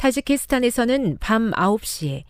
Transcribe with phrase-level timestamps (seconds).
[0.00, 2.24] 타지키스탄에서는 밤 9시에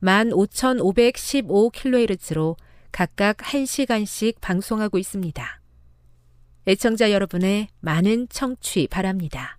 [0.00, 2.54] 15,515kHz로
[2.92, 5.60] 각각 1시간씩 방송하고 있습니다.
[6.68, 9.58] 애청자 여러분의 많은 청취 바랍니다.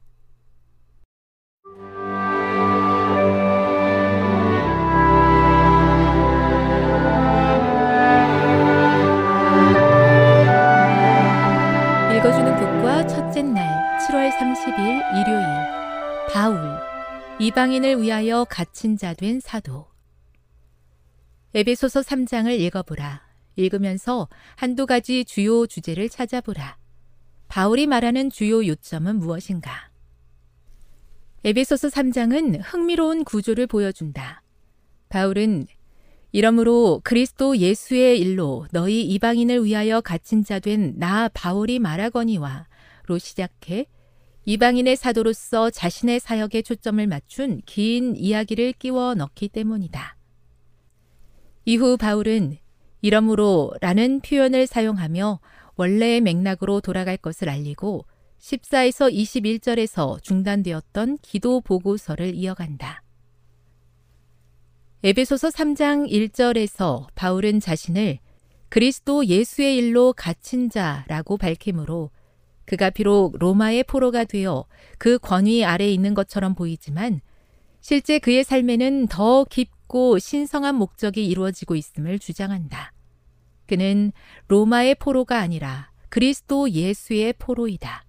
[12.16, 13.68] 읽어주는 교과 첫째 날
[14.08, 15.46] 7월 30일 일요일
[16.32, 16.87] 바울
[17.40, 19.88] 이방인을 위하여 갇힌 자 된 사도
[21.54, 23.26] 에베소서 3장을 읽어보라.
[23.56, 26.78] 읽으면서 한두 가지 주요 주제를 찾아보라.
[27.48, 29.90] 바울이 말하는 주요 요점은 무엇인가?
[31.44, 34.44] 에베소서 3장은 흥미로운 구조를 보여준다.
[35.10, 35.68] 바울은
[36.32, 42.68] 이러므로 그리스도 예수의 일로 너희 이방인을 위하여 갇힌 자 된 나 바울이 말하거니와
[43.06, 43.86] 로 시작해
[44.50, 50.16] 이방인의 사도로서 자신의 사역에 초점을 맞춘 긴 이야기를 끼워 넣기 때문이다.
[51.66, 52.56] 이후 바울은
[53.02, 55.42] 이러므로 라는 표현을 사용하며
[55.76, 58.06] 원래의 맥락으로 돌아갈 것을 알리고
[58.40, 63.04] 14에서 21절에서 중단되었던 기도 보고서를 이어간다.
[65.04, 68.20] 에베소서 3장 1절에서 바울은 자신을
[68.70, 72.12] 그리스도 예수의 일로 갇힌 자라고 밝히므로
[72.68, 74.66] 그가 비록 로마의 포로가 되어
[74.98, 77.22] 그 권위 아래 있는 것처럼 보이지만
[77.80, 82.92] 실제 그의 삶에는 더 깊고 신성한 목적이 이루어지고 있음을 주장한다.
[83.66, 84.12] 그는
[84.50, 88.04] 로마의 포로가 아니라 그리스도 예수의 포로이다.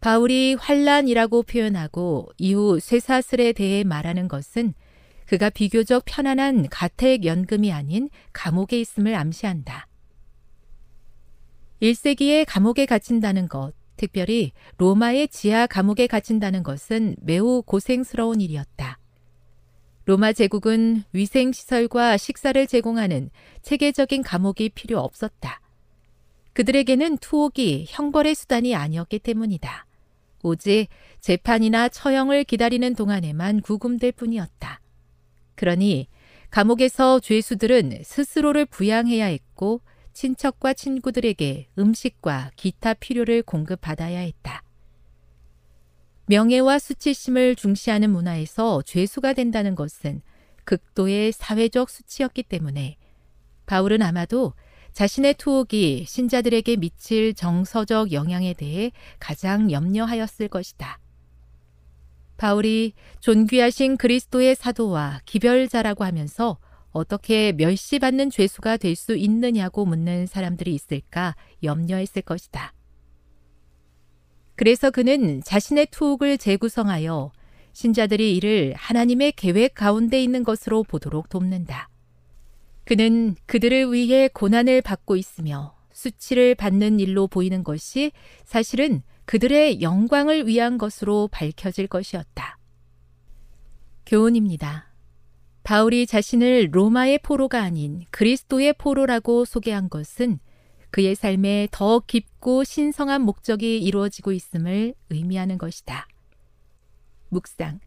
[0.00, 4.74] 바울이 환란이라고 표현하고 이후 쇠사슬에 대해 말하는 것은
[5.26, 9.88] 그가 비교적 편안한 가택 연금이 아닌 감옥에 있음을 암시한다.
[11.84, 18.98] 1세기에 감옥에 갇힌다는 것, 특별히 로마의 지하 감옥에 갇힌다는 것은 매우 고생스러운 일이었다.
[20.06, 23.28] 로마 제국은 위생시설과 식사를 제공하는
[23.60, 25.60] 체계적인 감옥이 필요 없었다.
[26.54, 29.86] 그들에게는 투옥이 형벌의 수단이 아니었기 때문이다.
[30.42, 30.88] 오직
[31.20, 34.80] 재판이나 처형을 기다리는 동안에만 구금될 뿐이었다.
[35.54, 36.08] 그러니
[36.50, 39.82] 감옥에서 죄수들은 스스로를 부양해야 했고
[40.14, 44.62] 친척과 친구들에게 음식과 기타 필요를 공급받아야 했다.
[46.26, 50.22] 명예와 수치심을 중시하는 문화에서 죄수가 된다는 것은
[50.64, 52.96] 극도의 사회적 수치였기 때문에
[53.66, 54.54] 바울은 아마도
[54.92, 61.00] 자신의 투옥이 신자들에게 미칠 정서적 영향에 대해 가장 염려하였을 것이다.
[62.36, 66.58] 바울이 존귀하신 그리스도의 사도와 기별자라고 하면서
[66.94, 72.72] 어떻게 멸시받는 죄수가 될 수 있느냐고 묻는 사람들이 있을까 염려했을 것이다.
[74.56, 77.32] 그래서 그는 자신의 투옥을 재구성하여
[77.72, 81.88] 신자들이 이를 하나님의 계획 가운데 있는 것으로 보도록 돕는다.
[82.84, 88.12] 그는 그들을 위해 고난을 받고 있으며 수치를 받는 일로 보이는 것이
[88.44, 92.58] 사실은 그들의 영광을 위한 것으로 밝혀질 것이었다.
[94.06, 94.93] 교훈입니다.
[95.64, 100.38] 바울이 자신을 로마의 포로가 아닌 그리스도의 포로라고 소개한 것은
[100.90, 106.06] 그의 삶에 더 깊고 신성한 목적이 이루어지고 있음을 의미하는 것이다.
[107.30, 107.80] 묵상.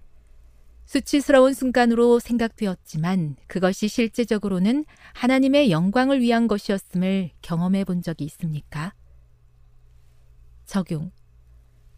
[0.85, 8.93] 수치스러운 순간으로 생각되었지만 그것이 실제적으로는 하나님의 영광을 위한 것이었음을 경험해 본 적이 있습니까?
[10.65, 11.11] 적용.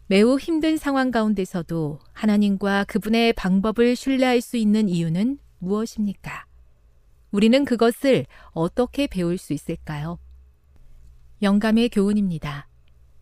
[0.08, 6.46] 매우 힘든 상황 가운데서도 하나님과 그분의 방법을 신뢰할 수 있는 이유는 무엇입니까?
[7.30, 10.18] 우리는 그것을 어떻게 배울 수 있을까요?
[11.42, 12.68] 영감의 교훈입니다.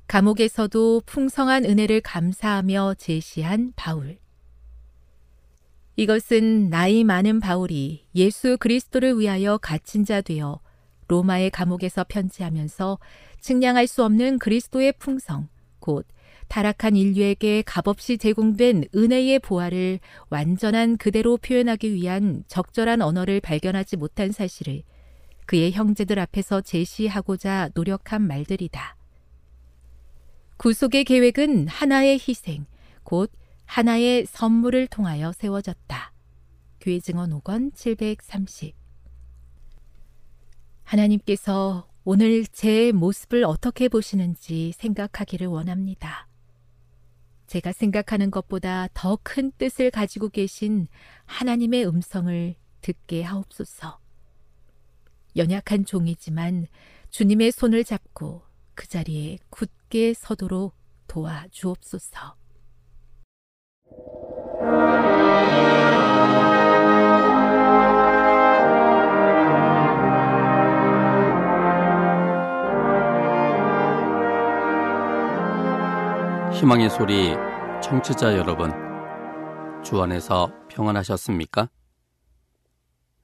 [0.06, 4.18] 감옥에서도 풍성한 은혜를 감사하며 제시한 바울.
[5.96, 10.60] 이것은 나이 많은 바울이 예수 그리스도를 위하여 갇힌 자 되어
[11.08, 12.98] 로마의 감옥에서 편지하면서
[13.40, 15.48] 측량할 수 없는 그리스도의 풍성,
[15.80, 16.06] 곧
[16.48, 20.00] 타락한 인류에게 값없이 제공된 은혜의 보화를
[20.30, 24.82] 완전한 그대로 표현하기 위한 적절한 언어를 발견하지 못한 사실을
[25.46, 28.96] 그의 형제들 앞에서 제시하고자 노력한 말들이다.
[30.58, 32.66] 구속의 계획은 하나의 희생,
[33.02, 33.30] 곧
[33.64, 36.12] 하나의 선물을 통하여 세워졌다.
[36.80, 38.74] 교회 증언 5권 730
[40.84, 46.27] 하나님께서 오늘 제 모습을 어떻게 보시는지 생각하기를 원합니다.
[47.48, 50.86] 제가 생각하는 것보다 더 큰 뜻을 가지고 계신
[51.24, 53.98] 하나님의 음성을 듣게 하옵소서.
[55.36, 56.66] 연약한 종이지만
[57.10, 58.42] 주님의 손을 잡고
[58.74, 62.36] 그 자리에 굳게 서도록 도와 주옵소서.
[76.58, 77.34] 희망의 소리
[77.80, 78.72] 청취자 여러분,
[79.84, 81.68] 주 안에서 평안하셨습니까?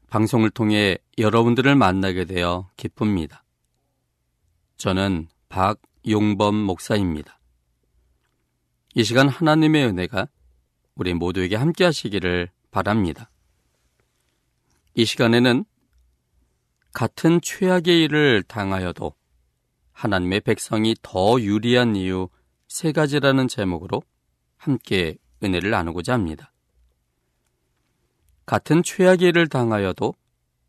[0.09, 3.43] 방송을 통해 여러분들을 만나게 되어 기쁩니다.
[4.77, 7.41] 저는 박용범 목사입니다.
[8.95, 10.29] 이 시간 하나님의 은혜가
[10.95, 13.33] 우리 모두에게 함께 하시기를 바랍니다.
[14.95, 15.65] 이 시간에는
[16.93, 19.13] 같은 최악의 일을 당하여도
[19.91, 22.29] 하나님의 백성이 더 유리한 이유
[22.75, 24.03] 세 가지라는 제목으로
[24.57, 26.53] 함께 은혜를 나누고자 합니다.
[28.47, 30.13] 같은 최악의 일을 당하여도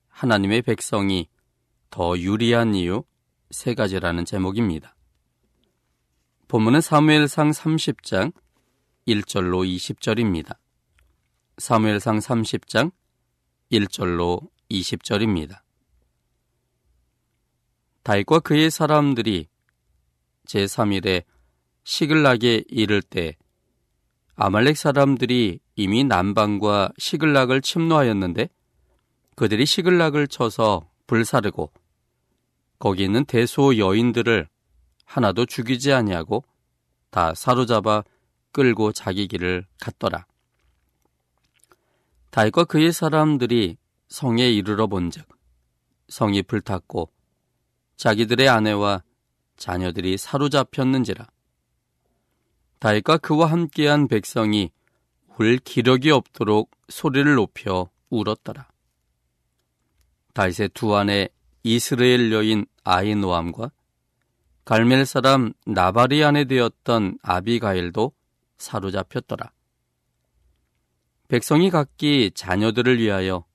[0.10, 1.28] 하나님의 백성이
[1.90, 3.04] 더 유리한 이유
[3.50, 4.96] 세 가지라는 제목입니다.
[6.48, 8.34] 본문은 사무엘상 30장
[9.08, 10.58] 1절로 20절입니다.
[11.58, 12.92] 사무엘상 30장
[13.72, 15.62] 1절로 20절입니다.
[18.04, 19.48] 다윗과 그의 사람들이
[20.46, 21.24] 제3일에
[21.86, 23.38] 시글락에 이를 때
[24.36, 28.50] 아말렉 사람들이 이미 남방과 시글락을 침노하였는데
[29.36, 31.72] 그들이 시글락을 쳐서 불사르고
[32.80, 34.50] 거기 있는 대소 여인들을
[35.06, 36.44] 하나도 죽이지 아니하고
[37.12, 38.04] 다 사로잡아
[38.52, 40.26] 끌고 자기 길을 갔더라.
[42.32, 43.78] 다윗과 그의 사람들이
[44.10, 45.26] 성에 이르러 본즉
[46.10, 47.12] 성이 불탔고
[47.96, 49.04] 자기들의 아내와
[49.56, 51.28] 자녀들이 사로잡혔는지라
[52.86, 54.70] 다윗과 그와 함께한 백성이
[55.40, 58.70] 울 기력이 없도록 소리를 높여 울었더라.
[60.36, 61.30] 다윗의 두 아내
[61.64, 63.72] 이스라엘 여인 아이노암과
[64.66, 68.12] 갈멜 사람 나발이 아내 되었던 아비가일도
[68.60, 69.52] 사로잡혔더라.
[71.28, 73.46] 백성이 각기 자녀들을 위하여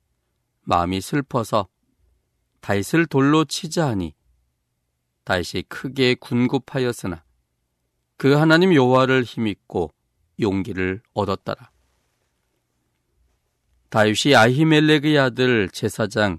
[0.63, 1.69] 마음이 슬퍼서
[2.59, 4.13] 다윗을 돌로 치자 하니
[5.23, 7.23] 다윗이 크게 군급하였으나
[8.21, 9.91] 그 하나님 여호와를 힘입고
[10.39, 11.71] 용기를 얻었더라.
[13.89, 16.37] 다윗이 아히멜렉의 아들 제사장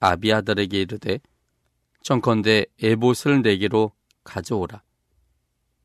[0.00, 1.20] 아비아들에게 이르되
[2.02, 4.82] 청컨대 에봇을 내게로 가져오라.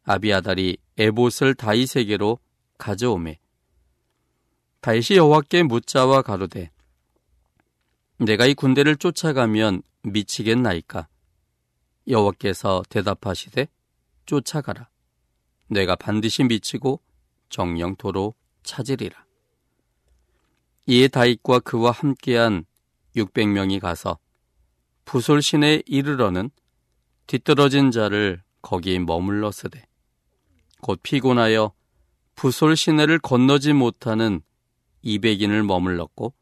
[0.03, 2.37] 아비아달이 에봇을 다윗에게로
[2.77, 3.39] 가져오매
[4.81, 6.69] 다윗이 여호와께 묻자와 가로되
[8.17, 11.07] 내가 이 군대를 쫓아가면 미치겠나이까
[12.09, 13.69] 여호와께서 대답하시되
[14.25, 14.89] 쫓아가라
[15.69, 16.99] 내가 반드시 미치고
[17.49, 18.33] 정령토로
[18.63, 19.25] 찾으리라.
[20.87, 22.65] 이에 다윗과 그와 함께한
[23.15, 24.17] 600명이 가서
[25.05, 26.49] 부솔신에 이르러는
[27.27, 29.85] 뒤떨어진 자를 거기 머물렀으되
[30.81, 31.73] 곧 피곤하여
[32.35, 34.41] 부솔 시내를 건너지 못하는
[35.03, 36.33] 200인을 머물렀고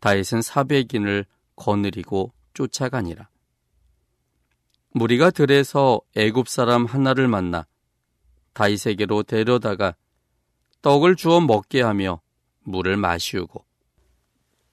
[0.00, 3.28] 다윗은 400인을 거느리고 쫓아가니라.
[4.92, 7.66] 무리가 들에서 애굽 사람 하나를 만나
[8.52, 9.94] 다이세계로 데려다가
[10.82, 12.20] 떡을 주어 먹게 하며
[12.60, 13.64] 물을 마시우고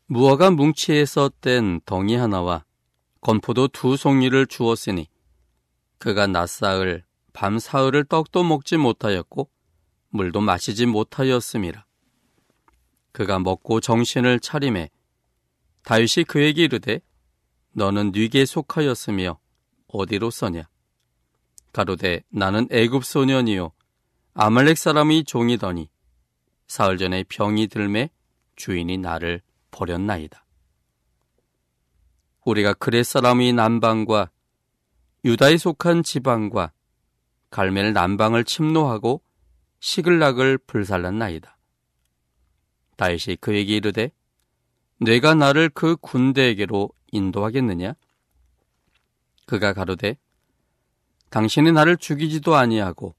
[0.07, 2.63] 무화과 뭉치에서 뗀 덩이 하나와
[3.21, 5.07] 건포도 두 송이를 주었으니
[5.97, 7.03] 그가 낮사흘
[7.33, 9.49] 밤 사흘을 떡도 먹지 못하였고
[10.09, 11.85] 물도 마시지 못하였음이라.
[13.11, 14.89] 그가 먹고 정신을 차림해
[15.83, 17.01] 다윗이 그에게 이르되
[17.73, 19.39] 너는 네게 속하였으며
[19.87, 20.69] 어디로 서냐?
[21.75, 23.73] 가로되 나는 애굽 소년이요
[24.33, 25.89] 아말렉 사람이 종이더니
[26.67, 28.11] 사흘 전에 병이 들매
[28.55, 29.41] 주인이 나를
[29.71, 30.45] 버렸나이다.
[32.45, 34.31] 우리가 그렛 사람이 남방과
[35.25, 36.71] 유다에 속한 지방과
[37.49, 39.21] 갈멜 남방을 침노하고
[39.81, 41.57] 시글락을 불살랐나이다.
[42.95, 44.11] 다윗이 그에게 이르되
[45.01, 47.95] 내가 나를 그 군대에게로 인도하겠느냐?
[49.45, 50.17] 그가 가로되
[51.29, 53.15] 당신이 나를 죽이지도 아니하고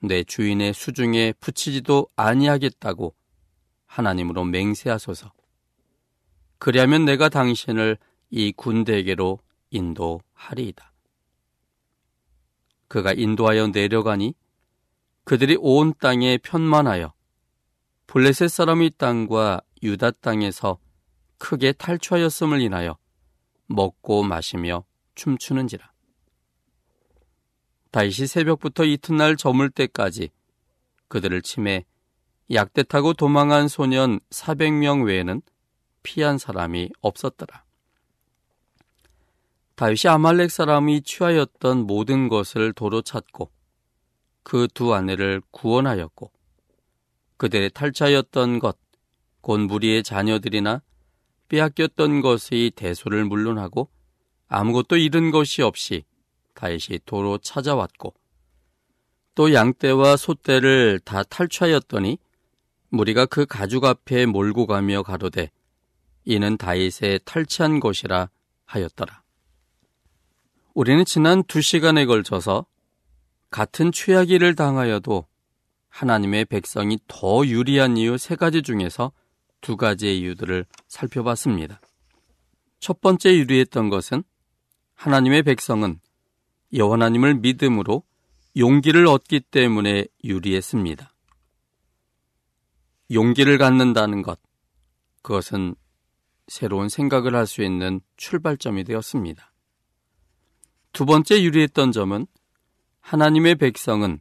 [0.00, 3.14] 내 주인의 수중에 붙이지도 아니하겠다고
[3.86, 5.32] 하나님으로 맹세하소서.
[6.58, 7.98] 그리하면 내가 당신을
[8.30, 9.38] 이 군대에게로
[9.70, 10.92] 인도하리이다.
[12.88, 14.34] 그가 인도하여 내려가니
[15.24, 17.12] 그들이 온 땅에 편만하여
[18.06, 20.78] 블레셋 사람의 땅과 유다 땅에서
[21.38, 22.96] 크게 탈취하였음을 인하여
[23.66, 25.93] 먹고 마시며 춤추는지라.
[27.94, 30.30] 다시 새벽부터 이튿날 저물 때까지
[31.06, 31.84] 그들을 침해
[32.50, 35.40] 약대 타고 도망한 소년 400명 외에는
[36.02, 37.62] 피한 사람이 없었더라.
[39.76, 43.52] 다윗이 아말렉 사람이 취하였던 모든 것을 도로 찾고
[44.42, 46.32] 그 두 아내를 구원하였고
[47.36, 48.76] 그들의 탈취하였던 것,
[49.40, 50.82] 곧 무리의 자녀들이나
[51.46, 53.88] 빼앗겼던 것의 대소를 물론하고
[54.48, 56.02] 아무것도 잃은 것이 없이
[56.54, 58.14] 다윗이 도로 찾아왔고
[59.34, 62.18] 또 양떼와 소떼를 다 탈취하였더니
[62.88, 65.50] 무리가 그 가죽 앞에 몰고 가며 가로되
[66.24, 68.30] 이는 다윗의 탈취한 것이라
[68.66, 69.22] 하였더라.
[70.74, 72.66] 우리는 지난 두 시간에 걸쳐서
[73.50, 75.26] 같은 최악일을 당하여도
[75.88, 79.12] 하나님의 백성이 더 유리한 이유 세 가지 중에서
[79.60, 81.80] 두 가지의 이유들을 살펴봤습니다.
[82.80, 84.24] 첫 번째 유리했던 것은
[84.94, 86.00] 하나님의 백성은
[86.74, 88.02] 여호와 하나님을 믿음으로
[88.56, 91.12] 용기를 얻기 때문에 유리했습니다.
[93.12, 94.40] 용기를 갖는다는 것,
[95.22, 95.74] 그것은
[96.48, 99.52] 새로운 생각을 할 수 있는 출발점이 되었습니다.
[100.92, 102.26] 두 번째 유리했던 점은
[103.00, 104.20] 하나님의 백성은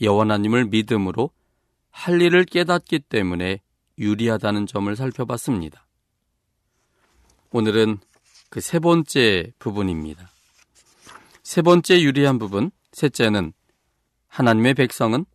[0.00, 1.30] 여호와 하나님을 믿음으로
[1.90, 3.60] 할 일을 깨닫기 때문에
[3.98, 5.86] 유리하다는 점을 살펴봤습니다.
[7.50, 7.98] 오늘은
[8.50, 10.33] 그 세 번째 부분입니다.
[11.44, 13.52] 세 번째 유리한 부분, 셋째는
[14.28, 15.26] 하나님의 백성은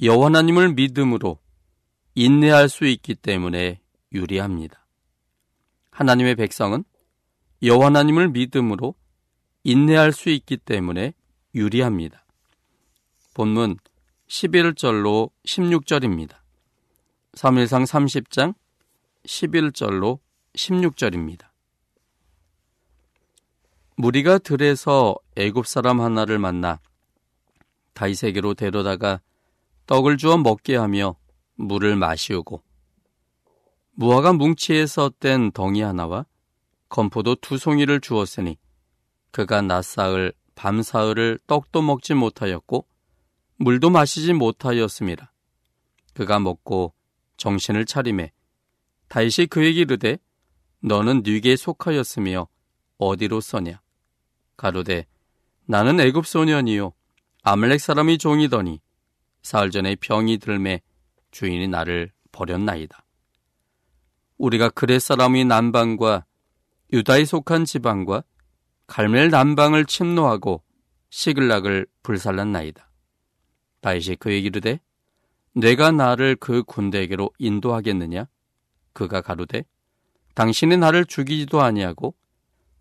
[0.00, 1.38] 여호와 하나님을 믿음으로
[2.14, 3.78] 인내할 수 있기 때문에
[4.14, 4.86] 유리합니다.
[5.90, 6.84] 하나님의 백성은
[7.62, 8.94] 여호와 하나님을 믿음으로
[9.62, 11.12] 인내할 수 있기 때문에
[11.54, 12.24] 유리합니다.
[13.34, 13.76] 본문
[14.28, 16.36] 11절로 16절입니다.
[17.32, 18.54] 3일상 30장
[19.26, 20.18] 11절로
[20.54, 21.45] 16절입니다.
[23.98, 26.80] 무리가 들에서 애굽 사람 하나를 만나
[27.94, 29.22] 다이세계로 데려다가
[29.86, 31.16] 떡을 주어 먹게 하며
[31.54, 32.62] 물을 마시우고
[33.92, 36.26] 무화과 뭉치에서 뗀 덩이 하나와
[36.90, 38.58] 건포도 두 송이를 주었으니
[39.30, 42.86] 그가 낮사흘 밤사흘을 떡도 먹지 못하였고
[43.56, 45.32] 물도 마시지 못하였습니다.
[46.12, 46.92] 그가 먹고
[47.38, 48.32] 정신을 차림해
[49.08, 50.18] 다시 그에게 이르되
[50.80, 52.48] 너는 네게 속하였으며
[52.98, 53.80] 어디로 서냐
[54.56, 55.06] 가로되
[55.66, 56.92] 나는 애굽 소년이요
[57.42, 58.80] 아말렉 사람이 종이더니
[59.42, 60.82] 사흘 전에 병이 들매
[61.30, 63.04] 주인이 나를 버렸나이다.
[64.38, 66.24] 우리가 그렛 사람이 남방과
[66.92, 68.24] 유다에 속한 지방과
[68.86, 70.62] 갈멜 남방을 침노하고
[71.10, 72.90] 시글락을 불살랐나이다.
[73.80, 74.80] 다윗이 그에게 이르되
[75.52, 78.26] 내가 나를 그 군대에게로 인도하겠느냐?
[78.92, 79.64] 그가 가로되
[80.34, 82.14] 당신이 나를 죽이지도 아니하고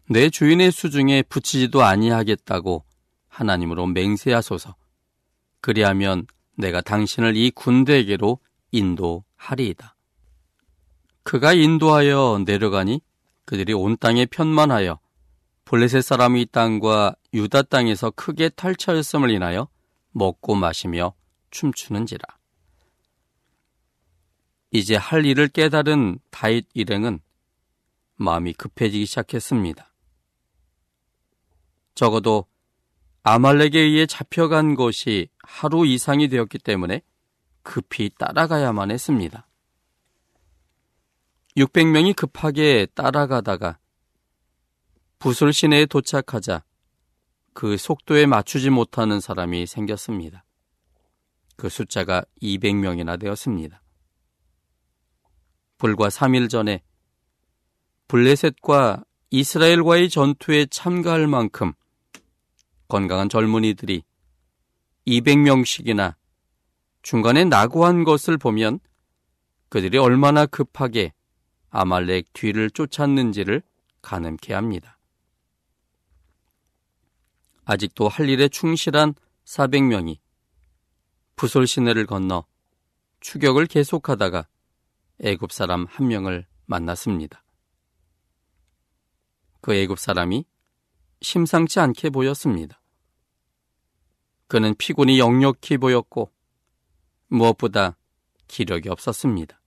[0.07, 2.85] 내 주인의 수중에 붙이지도 아니하겠다고
[3.27, 4.75] 하나님으로 맹세하소서.
[5.61, 8.39] 그리하면 내가 당신을 이 군대에게로
[8.71, 9.95] 인도하리이다.
[11.23, 13.01] 그가 인도하여 내려가니
[13.45, 14.99] 그들이 온 땅에 편만하여
[15.65, 19.67] 블레셋 사람이 이 땅과 유다 땅에서 크게 탈취하였음을 인하여
[20.11, 21.15] 먹고 마시며
[21.49, 22.23] 춤추는지라.
[24.69, 27.19] 이제 할 일을 깨달은 다윗 일행은
[28.17, 29.94] 마음이 급해지기 시작했습니다.
[31.95, 32.45] 적어도
[33.23, 37.01] 아말렉에 의해 잡혀간 것이 하루 이상이 되었기 때문에
[37.63, 39.47] 급히 따라가야만 했습니다.
[41.57, 43.79] 600명이 급하게 따라가다가
[45.17, 46.63] 부술 시내에 도착하자
[47.53, 50.45] 그 속도에 맞추지 못하는 사람이 생겼습니다.
[51.55, 53.81] 그 숫자가 200명이나 되었습니다.
[55.77, 56.83] 불과 3일 전에
[58.07, 61.73] 블레셋과 이스라엘과의 전투에 참가할 만큼
[62.87, 64.03] 건강한 젊은이들이
[65.07, 66.15] 200명씩이나
[67.01, 68.79] 중간에 낙오한 것을 보면
[69.69, 71.13] 그들이 얼마나 급하게
[71.69, 73.61] 아말렉 뒤를 쫓았는지를
[74.01, 74.97] 가늠케 합니다.
[77.65, 79.15] 아직도 할 일에 충실한
[79.45, 80.19] 400명이
[81.35, 82.45] 부솔 시내를 건너
[83.19, 84.47] 추격을 계속하다가
[85.21, 87.43] 애굽 사람 한 명을 만났습니다.
[89.61, 90.45] 그 애굽 사람이
[91.21, 92.81] 심상치 않게 보였습니다.
[94.47, 96.31] 그는 피곤이 역력히 보였고
[97.27, 97.97] 무엇보다
[98.47, 99.59] 기력이 없었습니다.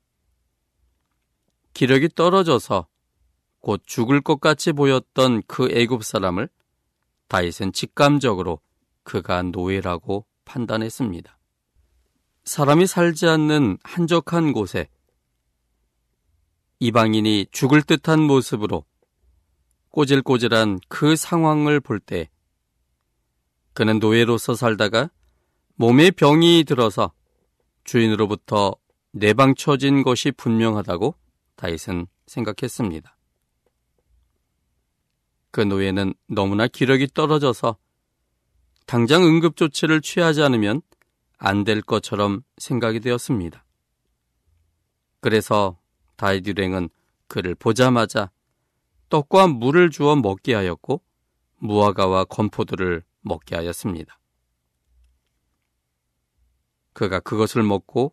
[1.74, 2.86] 기력이 떨어져서
[3.60, 6.48] 곧 죽을 것 같이 보였던 그 애굽 사람을
[7.28, 8.60] 다윗은 직감적으로
[9.02, 11.38] 그가 노예라고 판단했습니다.
[12.44, 14.88] 사람이 살지 않는 한적한 곳에
[16.80, 18.84] 이방인이 죽을 듯한 모습으로
[19.90, 22.30] 꼬질꼬질한 그 상황을 볼 때
[23.72, 25.10] 그는 노예로서 살다가
[25.76, 27.12] 몸에 병이 들어서
[27.84, 28.74] 주인으로부터
[29.12, 31.14] 내방쳐진 것이 분명하다고
[31.56, 33.16] 다윗은 생각했습니다.
[35.50, 37.78] 그 노예는 너무나 기력이 떨어져서
[38.86, 40.82] 당장 응급조치를 취하지 않으면
[41.38, 43.64] 안 될 것처럼 생각이 되었습니다.
[45.20, 45.78] 그래서
[46.20, 46.88] 일행은
[47.28, 48.30] 그를 보자마자
[49.08, 51.02] 떡과 물을 주어 먹게 하였고
[51.58, 54.18] 무화과와 건포도를 먹게 하였습니다.
[56.92, 58.12] 그가 그것을 먹고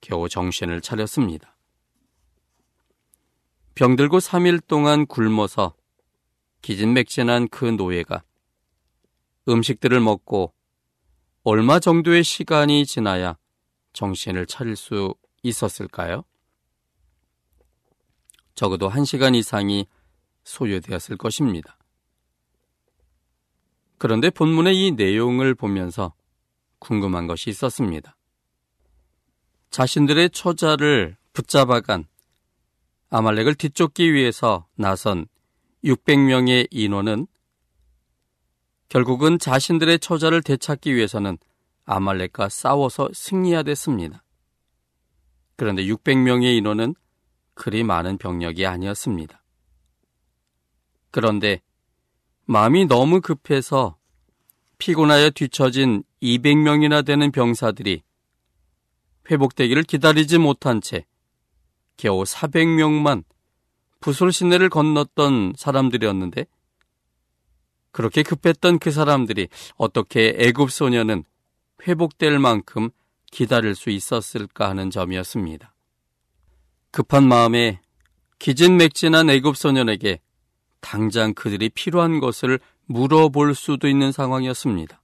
[0.00, 1.56] 겨우 정신을 차렸습니다.
[3.74, 5.74] 병들고 3일 동안 굶어서
[6.62, 8.22] 기진맥진한 그 노예가
[9.48, 10.52] 음식들을 먹고
[11.42, 13.38] 얼마 정도의 시간이 지나야
[13.92, 16.24] 정신을 차릴 수 있었을까요?
[18.54, 19.86] 적어도 한 시간 이상이
[20.48, 21.76] 소요되었을 것입니다.
[23.98, 26.14] 그런데 본문의 이 내용을 보면서
[26.78, 28.16] 궁금한 것이 있었습니다.
[29.70, 32.06] 자신들의 처자를 붙잡아간
[33.10, 35.26] 아말렉을 뒤쫓기 위해서 나선
[35.84, 37.26] 600명의 인원은
[38.88, 41.36] 결국은 자신들의 처자를 되찾기 위해서는
[41.84, 44.22] 아말렉과 싸워서 승리해야 됐습니다.
[45.56, 46.94] 그런데 600명의 인원은
[47.54, 49.42] 그리 많은 병력이 아니었습니다.
[51.18, 51.60] 그런데
[52.44, 53.98] 마음이 너무 급해서
[54.78, 58.04] 피곤하여 뒤처진 200명이나 되는 병사들이
[59.28, 61.06] 회복되기를 기다리지 못한 채
[61.96, 63.24] 겨우 400명만
[63.98, 66.46] 부솔 시내를 건넜던 사람들이었는데
[67.90, 71.24] 그렇게 급했던 그 사람들이 어떻게 애굽 소녀는
[71.84, 72.90] 회복될 만큼
[73.32, 75.74] 기다릴 수 있었을까 하는 점이었습니다.
[76.92, 77.80] 급한 마음에
[78.38, 80.20] 기진맥진한 애굽 소년에게
[80.80, 85.00] 당장 그들이 필요한 것을 물어볼 수도 있는 상황이었습니다.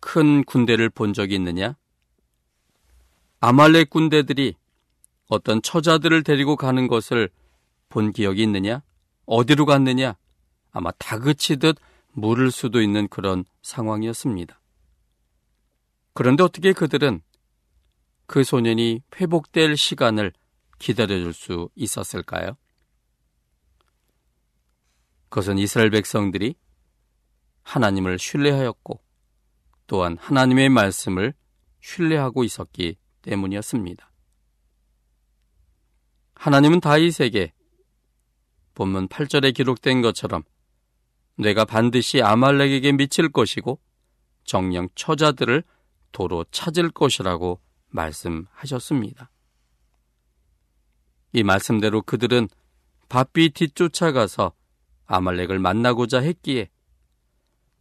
[0.00, 1.76] 큰 군대를 본 적이 있느냐?
[3.40, 4.54] 아말렉 군대들이
[5.28, 7.28] 어떤 처자들을 데리고 가는 것을
[7.88, 8.82] 본 기억이 있느냐?
[9.26, 10.16] 어디로 갔느냐?
[10.70, 11.76] 아마 다그치듯
[12.12, 14.60] 물을 수도 있는 그런 상황이었습니다.
[16.14, 17.20] 그런데 어떻게 그들은
[18.26, 20.32] 그 소년이 회복될 시간을
[20.78, 22.56] 기다려줄 수 있었을까요?
[25.28, 26.54] 그것은 이스라엘 백성들이
[27.62, 29.00] 하나님을 신뢰하였고
[29.86, 31.34] 또한 하나님의 말씀을
[31.80, 34.12] 신뢰하고 있었기 때문이었습니다.
[36.34, 37.52] 하나님은 다윗에게
[38.74, 40.42] 본문 8절에 기록된 것처럼
[41.36, 43.80] 내가 반드시 아말렉에게 미칠 것이고
[44.44, 45.64] 정령 처자들을
[46.12, 49.30] 도로 찾을 것이라고 말씀하셨습니다.
[51.32, 52.48] 이 말씀대로 그들은
[53.08, 54.52] 바삐 뒤쫓아가서
[55.06, 56.70] 아말렉을 만나고자 했기에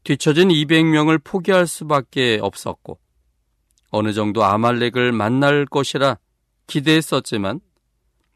[0.03, 2.99] 뒤처진 200명을 포기할 수밖에 없었고
[3.89, 6.17] 어느 정도 아말렉을 만날 것이라
[6.67, 7.61] 기대했었지만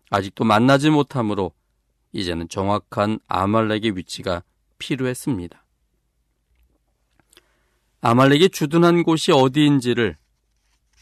[0.09, 1.53] 아직도 만나지 못하므로
[2.11, 4.43] 이제는 정확한 아말렉의 위치가
[4.79, 5.63] 필요했습니다.
[8.01, 10.17] 아말렉이 주둔한 곳이 어디인지를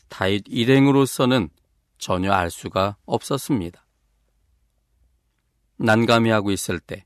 [0.10, 1.50] 다윗 일행으로서는
[1.98, 3.86] 전혀 알 수가 없었습니다.
[5.78, 7.06] 난감해하고 있을 때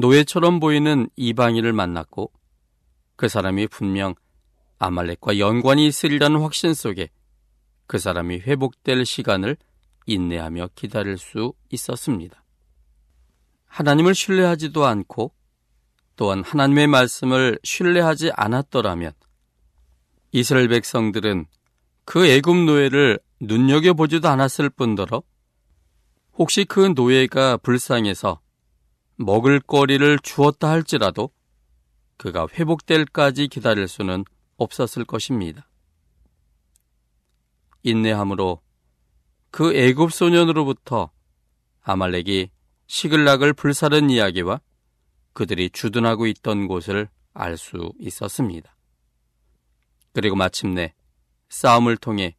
[0.00, 2.30] 노예처럼 보이는 이방인을 만났고
[3.16, 4.14] 그 사람이 분명
[4.78, 7.10] 아말렉과 연관이 있으리라는 확신 속에
[7.88, 9.56] 그 사람이 회복될 시간을
[10.06, 12.44] 인내하며 기다릴 수 있었습니다.
[13.66, 15.32] 하나님을 신뢰하지도 않고
[16.14, 19.10] 또한 하나님의 말씀을 신뢰하지 않았더라면
[20.30, 21.46] 이스라엘 백성들은
[22.04, 25.24] 그 애굽 노예를 눈여겨보지도 않았을 뿐더러
[26.34, 28.40] 혹시 그 노예가 불쌍해서
[29.18, 31.30] 먹을 거리를 주었다 할지라도
[32.16, 34.24] 그가 회복될까지 기다릴 수는
[34.56, 35.68] 없었을 것입니다.
[37.82, 38.60] 인내함으로
[39.50, 41.10] 그 애굽 소년으로부터
[41.82, 42.50] 아말렉이
[42.86, 44.60] 시글락을 불사른 이야기와
[45.32, 48.76] 그들이 주둔하고 있던 곳을 알 수 있었습니다.
[50.12, 50.94] 그리고 마침내
[51.48, 52.36] 싸움을 통해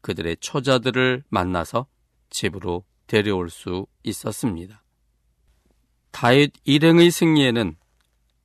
[0.00, 1.86] 그들의 처자들을 만나서
[2.30, 4.81] 집으로 데려올 수 있었습니다.
[6.12, 7.76] 다윗 일행의 승리에는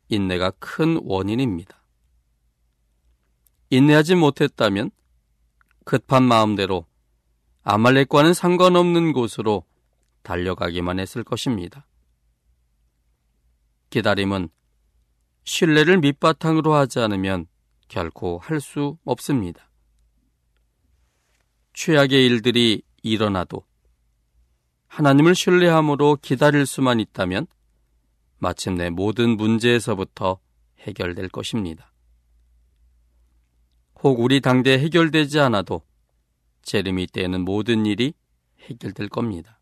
[0.09, 1.83] 인내가 큰 원인입니다.
[3.69, 4.89] 인내하지 못했다면
[5.85, 6.85] 급한 마음대로
[7.63, 9.63] 아말렉과는 상관없는 곳으로
[10.23, 11.85] 달려가기만 했을 것입니다.
[13.89, 14.49] 기다림은
[15.43, 17.47] 신뢰를 밑바탕으로 하지 않으면
[17.87, 19.69] 결코 할 수 없습니다.
[21.73, 23.63] 최악의 일들이 일어나도
[24.87, 27.47] 하나님을 신뢰함으로 기다릴 수만 있다면
[28.39, 30.39] 마침내 모든 문제에서부터
[30.79, 31.91] 해결될 것입니다.
[34.03, 35.81] 혹 우리 당대 해결되지 않아도
[36.61, 38.13] 재림이 때에는 모든 일이
[38.69, 39.59] 해결될 겁니다.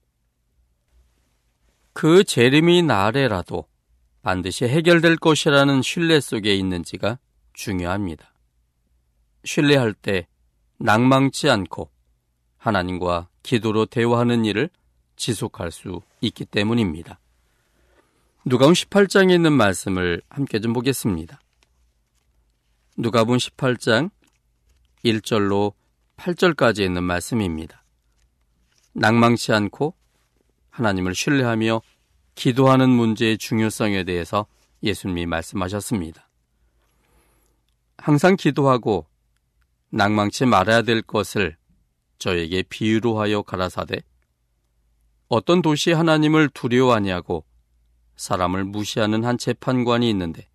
[1.94, 3.68] 그 재림이 나래라도
[4.22, 7.20] 반드시 해결될 것이라는 신뢰 속에 있는지가
[7.54, 8.34] 중요합니다.
[9.46, 10.28] 신뢰할 때
[10.78, 11.90] 낭망치 않고
[12.58, 14.70] 하나님과 기도로 대화하는 일을
[15.16, 17.20] 지속할 수 있기 때문입니다.
[18.48, 21.42] 누가복음 18장에 있는 말씀을 함께 좀 보겠습니다.
[22.96, 24.12] 누가복음 18장
[25.04, 25.74] 1절로
[26.18, 27.84] 8절까지 있는 말씀입니다.
[28.94, 29.96] 낭망치 않고
[30.70, 31.82] 하나님을 신뢰하며
[32.36, 34.46] 기도하는 문제의 중요성에 대해서
[34.84, 36.30] 예수님이 말씀하셨습니다.
[37.98, 39.08] 항상 기도하고
[39.90, 41.58] 낭망치 말아야 될 것을
[42.20, 44.04] 저에게 비유로 하여 가라사대
[45.30, 47.44] 어떤 도시 하나님을 두려워하냐고
[48.16, 50.48] 사람을 무시하는 한 재판관이 있는데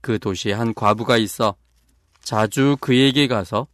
[0.00, 1.56] 그 도시에 한 과부가 있어
[2.20, 3.66] 자주 그에게 가서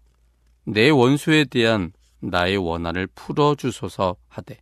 [0.64, 4.58] 내 원수에 대한 나의 원한을 풀어 주소서 하되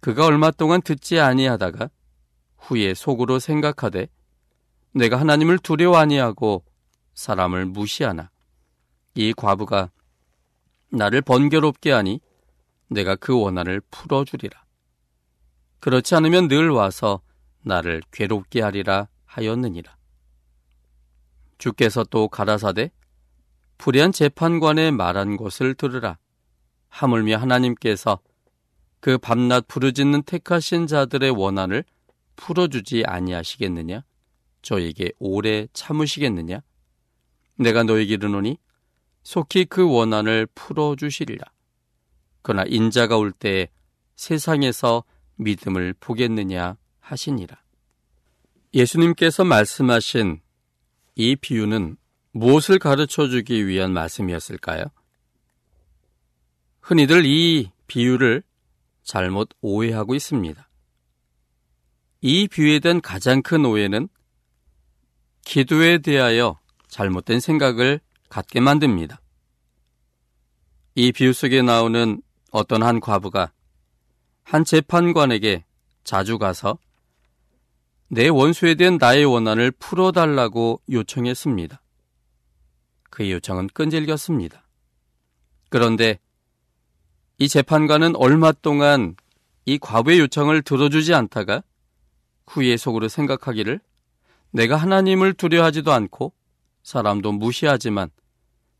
[0.00, 1.90] 그가 얼마 동안 듣지 아니하다가
[2.58, 4.08] 후에 속으로 생각하되
[4.92, 6.64] 내가 하나님을 두려워 아니하고
[7.14, 8.30] 사람을 무시하나
[9.14, 9.90] 이 과부가
[10.90, 12.20] 나를 번거롭게 하니
[12.88, 14.63] 내가 그 원한을 풀어 주리라.
[15.80, 17.20] 그렇지 않으면 늘 와서
[17.62, 19.96] 나를 괴롭게 하리라 하였느니라.
[21.58, 22.90] 주께서 또 가라사대
[23.78, 26.18] 불의한 재판관의 말한 것을 들으라.
[26.88, 28.20] 하물며 하나님께서
[29.00, 31.84] 그 밤낮 부르짖는 택하신 자들의 원한을
[32.36, 34.04] 풀어주지 아니하시겠느냐?
[34.62, 36.60] 저에게 오래 참으시겠느냐?
[37.56, 38.58] 내가 너에게 이르노니
[39.22, 41.44] 속히 그 원한을 풀어주시리라.
[42.42, 43.68] 그러나 인자가 올 때에
[44.16, 45.04] 세상에서
[45.36, 47.56] 믿음을 보겠느냐 하시니라.
[48.72, 50.40] 예수님께서 말씀하신
[51.14, 51.96] 이 비유는
[52.32, 54.84] 무엇을 가르쳐 주기 위한 말씀이었을까요?
[56.80, 58.42] 흔히들 이 비유를
[59.04, 60.68] 잘못 오해하고 있습니다.
[62.20, 64.08] 이 비유에 대한 가장 큰 오해는
[65.44, 69.20] 기도에 대하여 잘못된 생각을 갖게 만듭니다.
[70.96, 72.20] 이 비유 속에 나오는
[72.50, 73.52] 어떤 한 과부가
[74.44, 75.64] 한 재판관에게
[76.04, 76.78] 자주 가서
[78.08, 81.80] 내 원수에 대한 나의 원한을 풀어달라고 요청했습니다.
[83.10, 84.64] 그의 요청은 끈질겼습니다.
[85.70, 86.20] 그런데
[87.38, 89.16] 이 재판관은 얼마 동안
[89.64, 91.62] 이 과부의 요청을 들어주지 않다가
[92.46, 93.80] 후에 속으로 생각하기를
[94.50, 96.32] 내가 하나님을 두려워하지도 않고
[96.82, 98.10] 사람도 무시하지만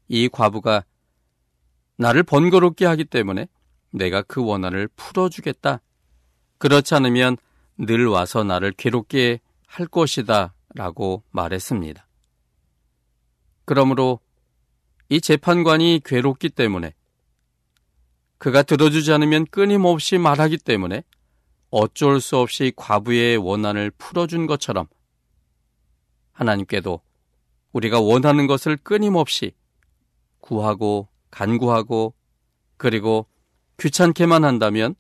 [0.08, 0.84] 이 과부가
[1.96, 3.48] 나를 번거롭게 하기 때문에
[3.94, 5.80] 내가 그 원한을 풀어주겠다.
[6.58, 7.36] 그렇지 않으면
[7.78, 10.54] 늘 와서 나를 괴롭게 할 것이다.
[10.74, 12.04] 라고 말했습니다.
[13.64, 14.18] 그러므로
[15.08, 16.94] 이 재판관이 괴롭기 때문에
[18.38, 21.04] 그가 들어주지 않으면 끊임없이 말하기 때문에
[21.70, 24.88] 어쩔 수 없이 과부의 원한을 풀어준 것처럼
[26.32, 27.00] 하나님께도
[27.72, 29.52] 우리가 원하는 것을 끊임없이
[30.40, 32.14] 구하고 간구하고
[32.76, 33.28] 그리고
[33.84, 34.94] 귀찮게만 한다면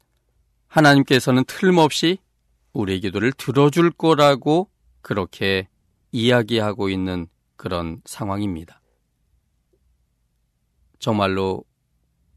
[0.68, 2.18] 하나님께서는 틀림없이
[2.74, 4.68] 우리의 기도를 들어줄 거라고
[5.00, 5.68] 그렇게
[6.12, 8.82] 이야기하고 있는 그런 상황입니다.
[10.98, 11.64] 정말로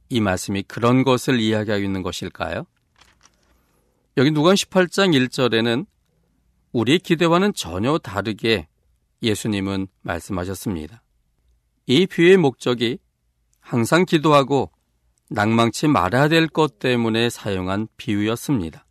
[0.08, 2.66] 이 말씀이 그런 것을 이야기하고 있는 것일까요?
[4.16, 5.86] 여기 누가 18장 1절에는
[6.72, 8.70] 우리의 기대와는 전혀 다르게
[9.22, 11.04] 예수님은 말씀하셨습니다.
[11.88, 13.00] 이 비유의 목적이
[13.60, 14.72] 항상 기도하고
[15.30, 18.86] 낭망치 말아야 될 것 때문에 사용한 비유였습니다.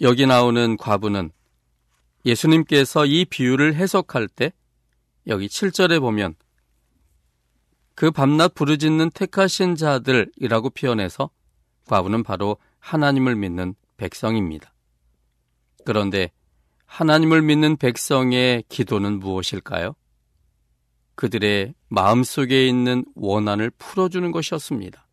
[0.00, 1.32] 여기 나오는 과부는
[2.24, 4.52] 예수님께서 이 비유를 해석할 때
[5.26, 6.34] 여기 7절에 보면
[7.94, 11.30] 그 밤낮 부르짖는 택하신 자들이라고 표현해서
[11.86, 14.72] 과부는 바로 하나님을 믿는 백성입니다.
[15.84, 16.30] 그런데
[16.86, 19.94] 하나님을 믿는 백성의 기도는 무엇일까요?
[21.18, 25.04] 그들의 마음속에 있는 원한을 풀어주는 것이었습니다.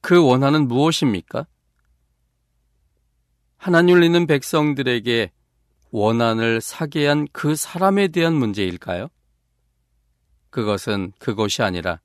[0.00, 1.46] 그 원한은 무엇입니까?
[3.56, 5.30] 하나님을 믿는 백성들에게
[5.92, 9.10] 원한을 사게 한 그 사람에 대한 문제일까요?
[10.50, 12.00] 그것은 그것이 아니라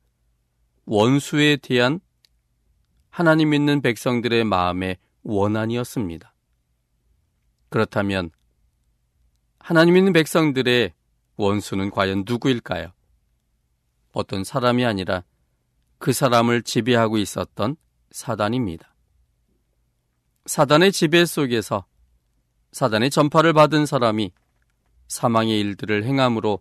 [0.85, 1.99] 원수에 대한
[3.09, 6.35] 하나님 믿는 백성들의 마음의 원한이었습니다.
[7.69, 8.29] 그렇다면
[9.57, 10.93] 하나님 믿는 백성들의
[11.39, 12.91] 원수는 과연 누구일까요?
[14.11, 15.23] 어떤 사람이 아니라
[15.97, 17.77] 그 사람을 지배하고 있었던
[18.11, 18.93] 사단입니다.
[20.45, 21.85] 사단의 지배 속에서
[22.73, 24.33] 사단의 전파를 받은 사람이
[25.07, 26.59] 사망의 일들을 행함으로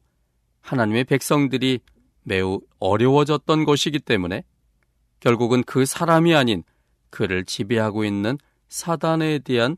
[0.60, 1.80] 하나님의 백성들이
[2.22, 4.44] 매우 어려워졌던 것이기 때문에
[5.18, 6.62] 결국은 그 사람이 아닌
[7.10, 8.38] 그를 지배하고 있는
[8.68, 9.76] 사단에 대한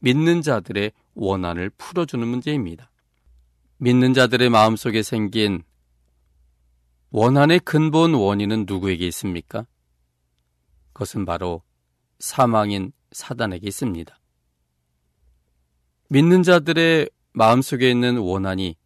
[0.00, 2.90] 믿는 자들의 원한을 풀어주는 문제입니다.
[3.80, 5.62] 믿는 자들의 마음속에 생긴
[7.10, 9.66] 원한의 근본 원인은 누구에게 있습니까?
[10.92, 11.62] 그것은 바로
[12.18, 14.18] 사망인 사단에게 있습니다.
[16.08, 18.76] 믿는 자들의 마음속에 있는 원한이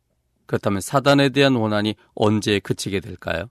[0.45, 3.47] 그렇다면 사단에 대한 원한이 언제 그치게 될까요?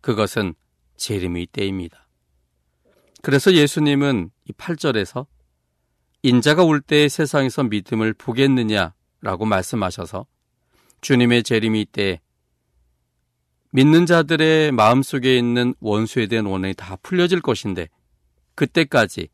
[0.00, 0.54] 그것은
[0.96, 2.08] 재림의 때입니다.
[3.22, 5.26] 그래서 예수님은 이 8절에서
[6.22, 10.26] 인자가 올때 세상에서 믿음을 보겠느냐라고 말씀하셔서
[11.00, 12.20] 주님의 재림이 때
[13.72, 17.88] 믿는 자들의 마음속에 있는 원수에 대한 원한이 다 풀려질 것인데
[18.54, 19.28] 그때까지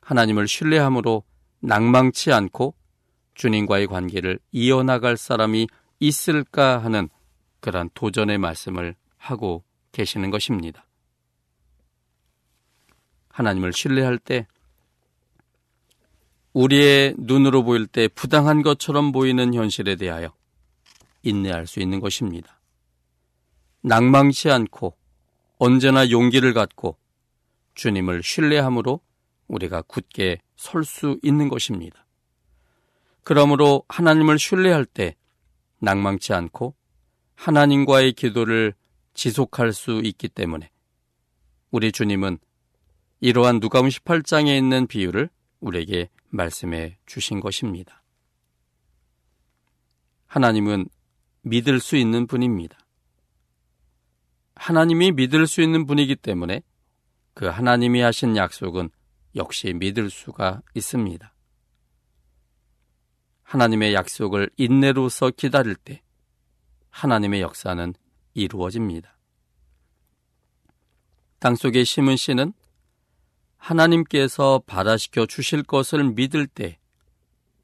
[0.00, 1.24] 하나님을 신뢰함으로
[1.60, 2.74] 낭망치 않고
[3.34, 5.68] 주님과의 관계를 이어나갈 사람이
[6.00, 7.08] 있을까 하는
[7.60, 10.84] 그러한 도전의 말씀을 하고 계시는 것입니다.
[13.28, 14.46] 하나님을 신뢰할 때
[16.52, 20.34] 우리의 눈으로 보일 때 부당한 것처럼 보이는 현실에 대하여
[21.22, 22.60] 인내할 수 있는 것입니다.
[23.82, 24.96] 낭망치 않고
[25.58, 26.96] 언제나 용기를 갖고
[27.74, 29.00] 주님을 신뢰함으로
[29.48, 32.06] 우리가 굳게 설 수 있는 것입니다.
[33.24, 35.16] 그러므로 하나님을 신뢰할 때
[35.78, 36.74] 낭망치 않고
[37.34, 38.74] 하나님과의 기도를
[39.14, 40.70] 지속할 수 있기 때문에
[41.70, 42.38] 우리 주님은
[43.20, 45.28] 이러한 누가음 18장에 있는 비유를
[45.60, 48.02] 우리에게 말씀해 주신 것입니다.
[50.26, 50.88] 하나님은
[51.42, 52.78] 믿을 수 있는 분입니다.
[54.54, 56.62] 하나님이 믿을 수 있는 분이기 때문에
[57.34, 58.90] 그 하나님이 하신 약속은
[59.34, 61.34] 역시 믿을 수가 있습니다.
[63.42, 66.02] 하나님의 약속을 인내로서 기다릴 때
[66.90, 67.94] 하나님의 역사는
[68.34, 69.18] 이루어집니다.
[71.38, 72.52] 땅 속에 심은 씨는
[73.56, 76.78] 하나님께서 발화시켜 주실 것을 믿을 때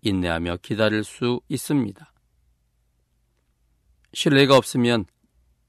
[0.02, 2.12] 인내하며 기다릴 수 있습니다.
[4.12, 5.04] 신뢰가 없으면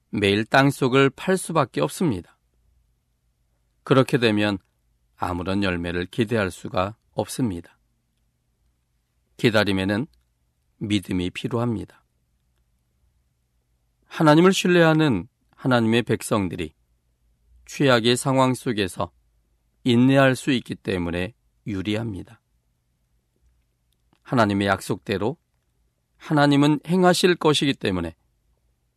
[0.10, 2.38] 매일 땅속을 팔 수밖에 없습니다.
[3.84, 4.58] 그렇게 되면
[5.16, 7.78] 아무런 열매를 기대할 수가 없습니다.
[9.38, 10.08] 기다림에는
[10.78, 12.04] 믿음이 필요합니다.
[14.06, 16.74] 하나님을 신뢰하는 하나님의 백성들이
[17.66, 19.12] 최악의 상황 속에서
[19.84, 21.34] 인내할 수 있기 때문에
[21.68, 22.42] 유리합니다.
[24.24, 25.38] 하나님의 약속대로
[26.18, 28.16] 하나님은 행하실 것이기 때문에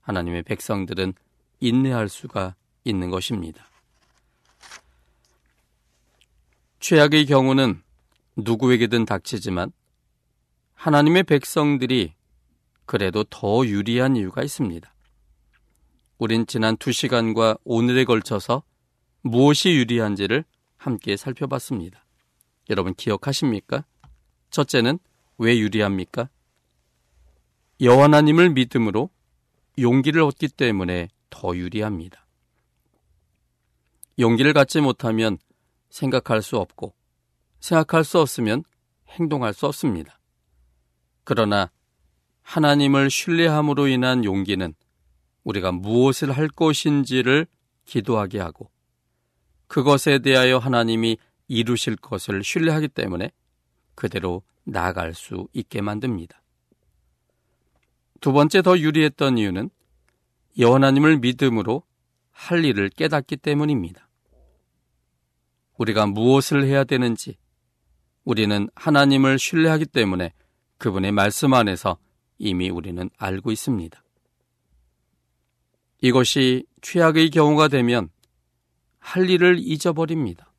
[0.02, 1.14] 하나님의 백성들은
[1.60, 3.66] 인내할 수가 있는 것입니다.
[6.80, 7.82] 최악의 경우는
[8.36, 9.72] 누구에게든 닥치지만
[10.74, 12.14] 하나님의 백성들이
[12.86, 14.92] 그래도 더 유리한 이유가 있습니다.
[16.18, 18.62] 우린 지난 두 시간과 오늘에 걸쳐서
[19.22, 20.44] 무엇이 유리한지를
[20.76, 22.04] 함께 살펴봤습니다.
[22.70, 23.84] 여러분 기억하십니까?
[24.50, 24.98] 첫째는
[25.38, 26.28] 왜 유리합니까?
[27.80, 29.10] 여호와 하나님을 믿음으로
[29.78, 32.26] 용기를 얻기 때문에 더 유리합니다.
[34.18, 35.38] 용기를 갖지 못하면
[35.88, 36.94] 생각할 수 없고
[37.60, 38.64] 생각할 수 없으면
[39.08, 40.18] 행동할 수 없습니다.
[41.24, 41.70] 그러나
[42.42, 44.74] 하나님을 신뢰함으로 인한 용기는
[45.44, 47.46] 우리가 무엇을 할 것인지를
[47.84, 48.70] 기도하게 하고
[49.66, 51.16] 그것에 대하여 하나님이
[51.48, 53.30] 이루실 것을 신뢰하기 때문에
[53.94, 56.41] 그대로 나아갈 수 있게 만듭니다.
[58.22, 59.68] 두 번째 더 유리했던 이유는
[60.56, 61.82] 여호나님을 믿음으로
[62.30, 64.08] 할 일을 깨닫기 때문입니다.
[65.76, 67.36] 우리가 무엇을 해야 되는지
[68.22, 70.32] 우리는 하나님을 신뢰하기 때문에
[70.78, 71.98] 그분의 말씀 안에서
[72.38, 74.00] 이미 우리는 알고 있습니다.
[76.00, 78.08] 이것이 최악의 경우가 되면
[79.00, 80.52] 할 일을 잊어버립니다.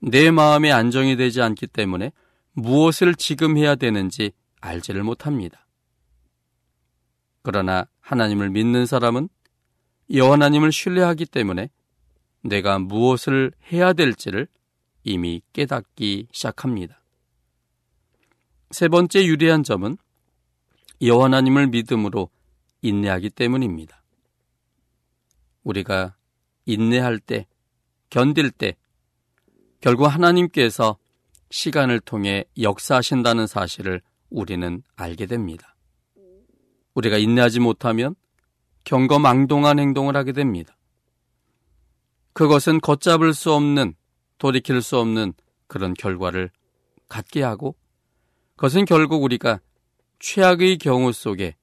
[0.00, 2.10] 내 마음에 안정이 되지 않기 때문에
[2.54, 5.67] 무엇을 지금 해야 되는지 알지를 못합니다.
[7.48, 9.30] 그러나 하나님을 믿는 사람은
[10.12, 11.70] 여호와님을 신뢰하기 때문에
[12.42, 14.48] 내가 무엇을 해야 될지를
[15.02, 17.00] 이미 깨닫기 시작합니다.
[18.70, 19.96] 세 번째 유리한 점은
[21.00, 22.28] 여호와님을 믿음으로
[22.82, 24.02] 인내하기 때문입니다.
[25.62, 26.16] 우리가
[26.66, 27.46] 인내할 때,
[28.10, 28.76] 견딜 때,
[29.80, 30.98] 결국 하나님께서
[31.48, 35.77] 시간을 통해 역사하신다는 사실을 우리는 알게 됩니다.
[36.98, 38.16] 우리가 인내하지 못하면
[38.84, 40.76] 경거 망동한 행동을 하게 됩니다.
[42.32, 43.94] 그것은 걷잡을 수 없는,
[44.38, 45.32] 돌이킬 수 없는
[45.66, 46.50] 그런 결과를
[47.08, 47.76] 갖게 하고,
[48.56, 49.60] 그것은 결국 우리가
[50.18, 51.54] 최악의 경우 속에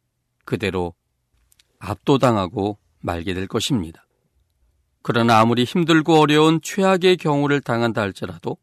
[0.45, 0.93] 그대로
[1.79, 4.05] 압도당하고 말게 될 것입니다.
[5.01, 8.57] 그러나 아무리 힘들고 어려운 최악의 경우를 당한다 할지라도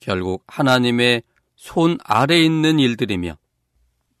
[0.00, 1.22] 결국 하나님의
[1.56, 3.36] 손 아래 있는 일들이며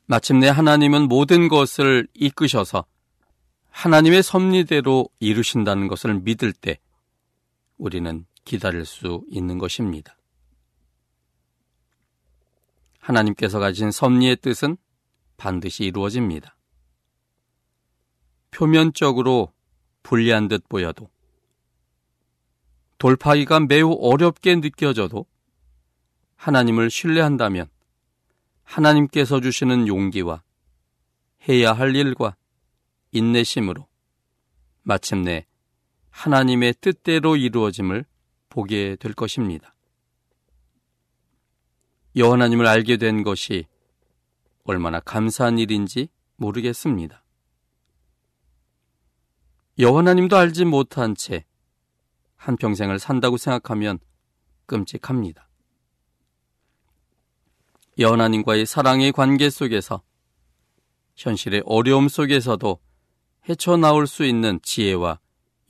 [0.06, 2.86] 마침내 하나님은 모든 것을 이끄셔서
[3.70, 6.78] 하나님의 섭리대로 이루신다는 것을 믿을 때
[7.76, 10.16] 우리는 기다릴 수 있는 것입니다.
[13.00, 14.76] 하나님께서 가진 섭리의 뜻은
[15.36, 16.56] 반드시 이루어집니다.
[18.52, 19.52] 표면적으로
[20.02, 21.10] 불리한 듯 보여도
[22.98, 25.26] 돌파기가 매우 어렵게 느껴져도
[26.36, 27.68] 하나님을 신뢰한다면
[28.66, 30.42] 하나님께서 주시는 용기와
[31.48, 32.36] 해야 할 일과
[33.12, 33.86] 인내심으로
[34.82, 35.46] 마침내
[36.10, 38.04] 하나님의 뜻대로 이루어짐을
[38.48, 39.74] 보게 될 것입니다.
[42.16, 43.66] 여호나님을 알게 된 것이
[44.64, 47.22] 얼마나 감사한 일인지 모르겠습니다.
[49.78, 51.44] 여호나님도 알지 못한 채
[52.36, 53.98] 한평생을 산다고 생각하면
[54.64, 55.45] 끔찍합니다.
[57.98, 60.02] 여호나님과의 사랑의 관계 속에서
[61.16, 62.78] 현실의 어려움 속에서도
[63.48, 65.18] 헤쳐나올 수 있는 지혜와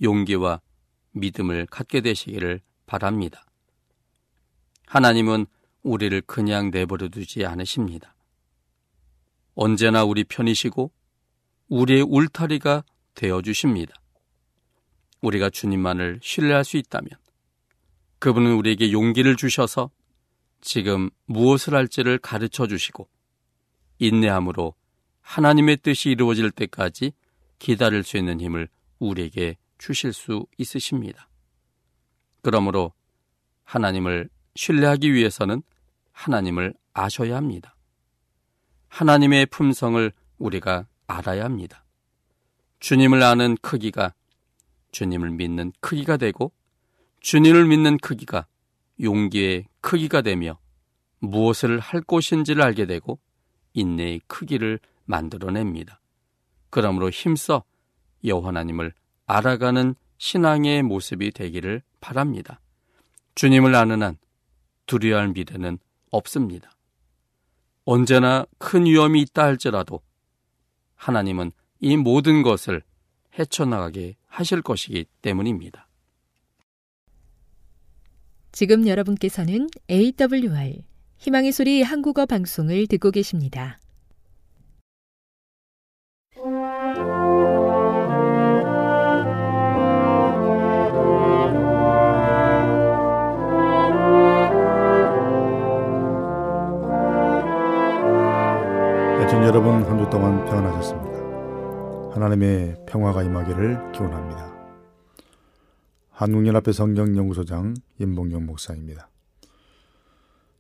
[0.03, 0.61] 용기와
[1.13, 3.45] 믿음을 갖게 되시기를 바랍니다.
[4.87, 5.47] 하나님은
[5.83, 8.17] 우리를 그냥 내버려 두지 않으십니다.
[9.55, 10.91] 언제나 우리 편이시고
[11.69, 12.85] 우리의 울타리가
[13.15, 13.95] 되어 주십니다.
[15.21, 17.09] 우리가 주님만을 신뢰할 수 있다면
[18.19, 19.91] 그분은 우리에게 용기를 주셔서
[20.67, 23.09] 지금 무엇을 할지를 가르쳐 주시고
[24.01, 24.75] 인내함으로
[25.21, 27.13] 하나님의 뜻이 이루어질 때까지
[27.61, 31.29] 기다릴 수 있는 힘을 우리에게 주실 수 있으십니다.
[32.43, 32.93] 그러므로
[33.63, 35.63] 하나님을 신뢰하기 위해서는
[36.11, 37.77] 하나님을 아셔야 합니다.
[38.89, 41.85] 하나님의 품성을 우리가 알아야 합니다.
[42.81, 44.15] 주님을 아는 크기가
[44.91, 46.51] 주님을 믿는 크기가 되고
[47.21, 48.49] 주님을 믿는 크기가
[49.01, 50.59] 용기의 크기가 되며
[51.19, 53.19] 무엇을 할 것인지를 알게 되고
[53.75, 56.01] 인내의 크기를 만들어냅니다.
[56.71, 57.65] 그러므로 힘써
[58.25, 58.93] 여호와 하나님을
[59.27, 62.61] 알아가는 신앙의 모습이 되기를 바랍니다.
[63.35, 64.19] 주님을 아는 한
[64.87, 65.79] 두려워할 미래는
[66.11, 66.71] 없습니다.
[67.85, 70.01] 언제나 큰 위험이 있다 할지라도
[70.97, 72.83] 하나님은 이 모든 것을
[73.39, 75.86] 헤쳐나가게 하실 것이기 때문입니다.
[78.57, 80.79] 지금 여러분께서는 AWR
[81.19, 83.79] 희망의 소리 한국어 방송을 듣고 계십니다.
[99.21, 102.15] 애청 여러분 한 주 동안 평안하셨습니다.
[102.15, 104.56] 하나님의 평화가 임하기를 기원합니다.
[106.17, 109.11] 한국연합회 성경연구소장 임봉경 목사입니다.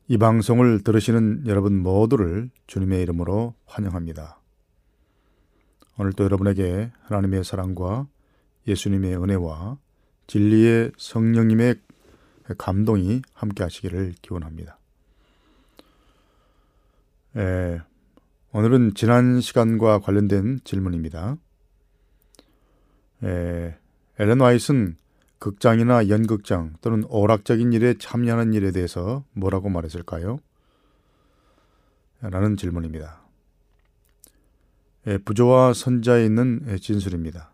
[0.06, 4.38] 이 방송을 들으시는 여러분 모두를 주님의 이름으로 환영합니다.
[5.98, 8.06] 오늘도 여러분에게 하나님의 사랑과
[8.68, 9.78] 예수님의 은혜와
[10.26, 11.76] 진리의 성령님의
[12.58, 14.78] 감동이 함께 하시기를 기원합니다.
[17.38, 17.80] 에,
[18.52, 21.38] 오늘은 지난 시간과 관련된 질문입니다.
[23.24, 23.74] 에,
[24.18, 24.98] 엘렌 와이슨
[25.38, 30.38] 극장이나 연극장 또는 오락적인 일에 참여하는 일에 대해서 뭐라고 말했을까요?
[32.20, 33.20] 라는 질문입니다.
[35.06, 37.50] 에, 부조와 선자에 있는 진술입니다.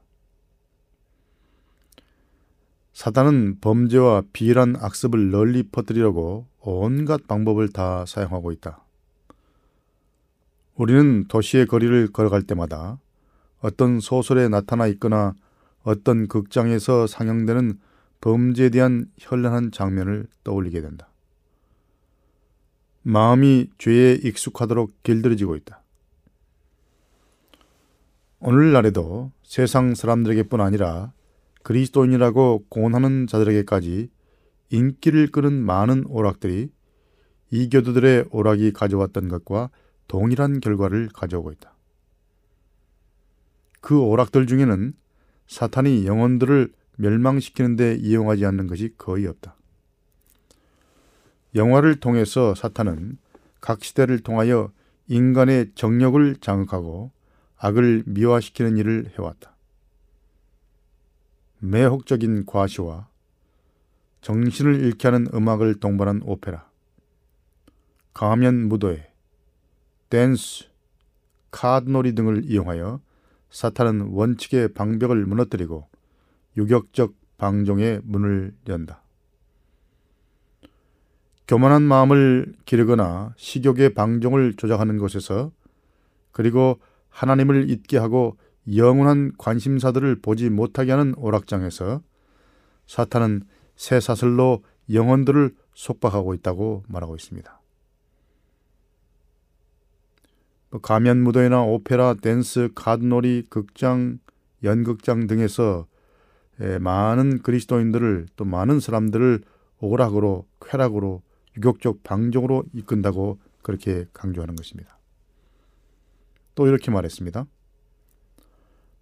[2.93, 8.85] 사단은 범죄와 비일한 악습을 널리 퍼뜨리려고 온갖 방법을 다 사용하고 있다.
[10.75, 12.99] 우리는 도시의 거리를 걸어갈 때마다
[13.61, 15.35] 어떤 소설에 나타나 있거나
[15.83, 17.79] 어떤 극장에서 상영되는
[18.21, 21.09] 범죄에 대한 현란한 장면을 떠올리게 된다.
[23.03, 25.83] 마음이 죄에 익숙하도록 길들여지고 있다.
[28.39, 31.13] 오늘날에도 세상 사람들에게뿐 아니라
[31.63, 34.09] 그리스도인이라고 공언하는 자들에게까지
[34.71, 36.71] 인기를 끄는 많은 오락들이
[37.51, 39.71] 이교도들의 오락이 가져왔던 것과
[40.09, 41.75] 동일한 결과를 가져오고 있다.
[43.81, 44.95] 그 오락들 중에는
[45.47, 49.57] 사탄이 영혼들을 멸망시키는 데 이용하지 않는 것이 거의 없다.
[51.55, 53.19] 영화를 통해서 사탄은
[53.61, 54.73] 각 시대를 통하여
[55.09, 57.11] 인간의 정력을 장악하고
[57.57, 59.55] 악을 미화시키는 일을 해왔다.
[61.59, 63.09] 매혹적인 과시와
[64.21, 66.69] 정신을 잃게 하는 음악을 동반한 오페라,
[68.15, 69.13] 가면 무도회,
[70.09, 70.65] 댄스,
[71.51, 73.01] 카드놀이 등을 이용하여
[73.53, 75.87] 사탄은 원칙의 방벽을 무너뜨리고
[76.57, 79.03] 유격적 방종의 문을 연다.
[81.47, 85.53] 교만한 마음을 기르거나 식욕의 방종을 조작하는 곳에서
[86.31, 86.81] 그리고
[87.11, 88.39] 하나님을 잊게 하고
[88.75, 92.03] 영원한 관심사들을 보지 못하게 하는 오락장에서
[92.87, 93.43] 사탄은
[93.77, 97.51] 새 사슬로 영혼들을 속박하고 있다고 말하고 있습니다.
[97.51, 97.63] 뭐
[100.81, 104.19] 가면 무도회나 오페라, 댄스, 카드놀이, 극장,
[104.65, 105.87] 연극장 등에서
[106.81, 109.43] 많은 그리스도인들을 또 많은 사람들을
[109.81, 111.23] 오락으로, 쾌락으로,
[111.57, 114.99] 유격적 방종으로 이끈다고 그렇게 강조하는 것입니다.
[116.55, 117.47] 또 이렇게 말했습니다.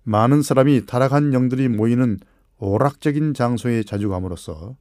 [0.03, 2.19] 많은 사람이 타락한 영들이 모이는
[2.59, 4.77] 오락적인 장소에 자주 감으로써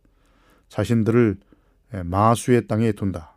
[0.70, 1.38] 자신들을
[2.06, 3.36] 마수의 땅에 둔다.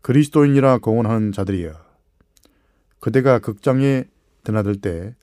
[0.00, 1.91] 그리스도인이라 공언하는 자들이여.
[3.02, 4.04] 그대가 극장에
[4.44, 5.16] 드나들 때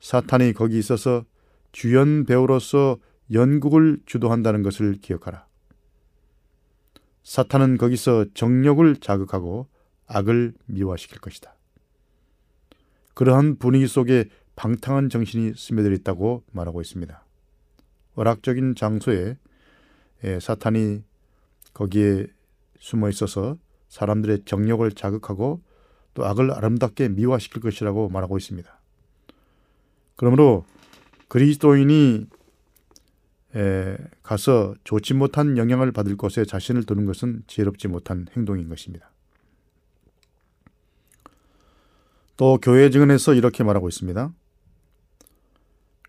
[0.00, 1.24] 사탄이 거기 있어서
[1.70, 2.98] 주연 배우로서
[3.32, 5.46] 연극을 주도한다는 것을 기억하라.
[7.22, 9.68] 사탄은 거기서 정력을 자극하고
[10.08, 11.54] 악을 미화시킬 것이다.
[13.14, 17.24] 그러한 분위기 속에 방탕한 정신이 스며들 있다고 말하고 있습니다.
[18.16, 19.36] 오락적인 장소에
[20.40, 21.04] 사탄이
[21.74, 22.26] 거기에
[22.80, 23.56] 숨어 있어서
[23.88, 25.62] 사람들의 정력을 자극하고
[26.14, 28.80] 또 악을 아름답게 미화시킬 것이라고 말하고 있습니다.
[30.16, 30.64] 그러므로
[31.28, 32.26] 그리스도인이
[34.22, 39.10] 가서 좋지 못한 영향을 받을 곳에 자신을 두는 것은 지혜롭지 못한 행동인 것입니다.
[42.36, 44.32] 또 교회 증언에서 이렇게 말하고 있습니다.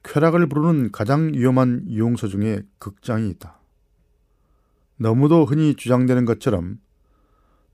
[0.03, 3.59] 쾌락을 부르는 가장 위험한 유용소 중에 극장이 있다.
[4.97, 6.79] 너무도 흔히 주장되는 것처럼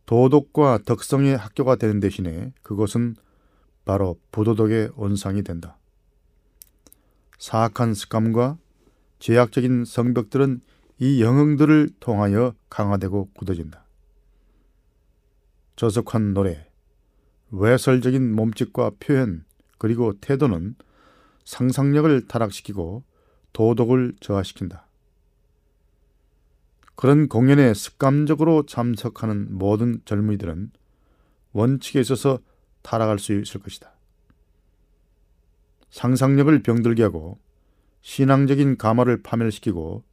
[0.07, 3.15] 도덕과 덕성의 학교가 되는 대신에 그것은
[3.83, 5.77] 바로 부도덕의 온상이 된다.
[7.37, 8.57] 사악한 습관과
[9.19, 10.61] 죄악적인 성벽들은
[10.99, 13.83] 이 영흥들을 통하여 강화되고 굳어진다.
[15.75, 16.67] 저속한 노래,
[17.51, 19.43] 외설적인 몸짓과 표현,
[19.77, 20.75] 그리고 태도는
[21.43, 23.03] 상상력을 타락시키고
[23.51, 24.86] 도덕을 저하시킨다.
[26.97, 30.71] 그런 공연에 습관적으로 참석하는 모든 젊은이들은
[31.53, 32.39] 원칙에 있어서
[32.81, 33.91] 타락할 수 있을 것이다.
[35.91, 37.37] 상상력을 병들게 하고
[38.01, 40.03] 신앙적인 가마를 파멸시키고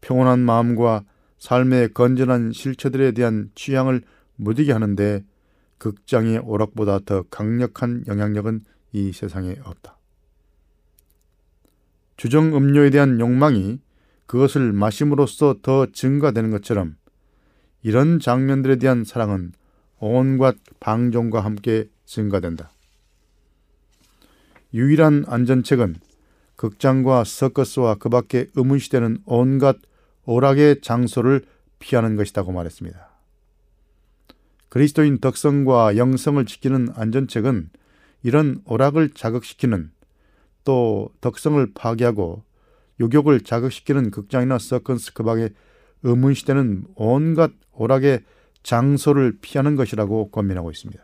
[0.00, 1.04] 평온한 마음과
[1.38, 4.02] 삶의 건전한 실체들에 대한 취향을
[4.34, 5.24] 무디게 하는데
[5.78, 9.96] 극장의 오락보다 더 강력한 영향력은 이 세상에 없다.
[12.16, 13.78] 주정 음료에 대한 욕망이
[14.28, 16.96] 그것을 마심으로써 더 증가되는 것처럼
[17.82, 19.52] 이런 장면들에 대한 사랑은
[19.98, 22.70] 온갖 방종과 함께 증가된다.
[24.74, 25.96] 유일한 안전책은
[26.56, 29.76] 극장과 서커스와 그 밖에 의문시되는 온갖
[30.26, 31.46] 오락의 장소를
[31.78, 33.08] 피하는 것이라고 말했습니다.
[34.68, 37.70] 그리스도인 덕성과 영성을 지키는 안전책은
[38.24, 39.90] 이런 오락을 자극시키는
[40.64, 42.42] 또 덕성을 파괴하고
[43.00, 45.50] 요격을 자극시키는 극장이나 서커스 그 밖에
[46.02, 48.24] 의문 시대는 온갖 오락의
[48.62, 51.02] 장소를 피하는 것이라고 권면하고 있습니다.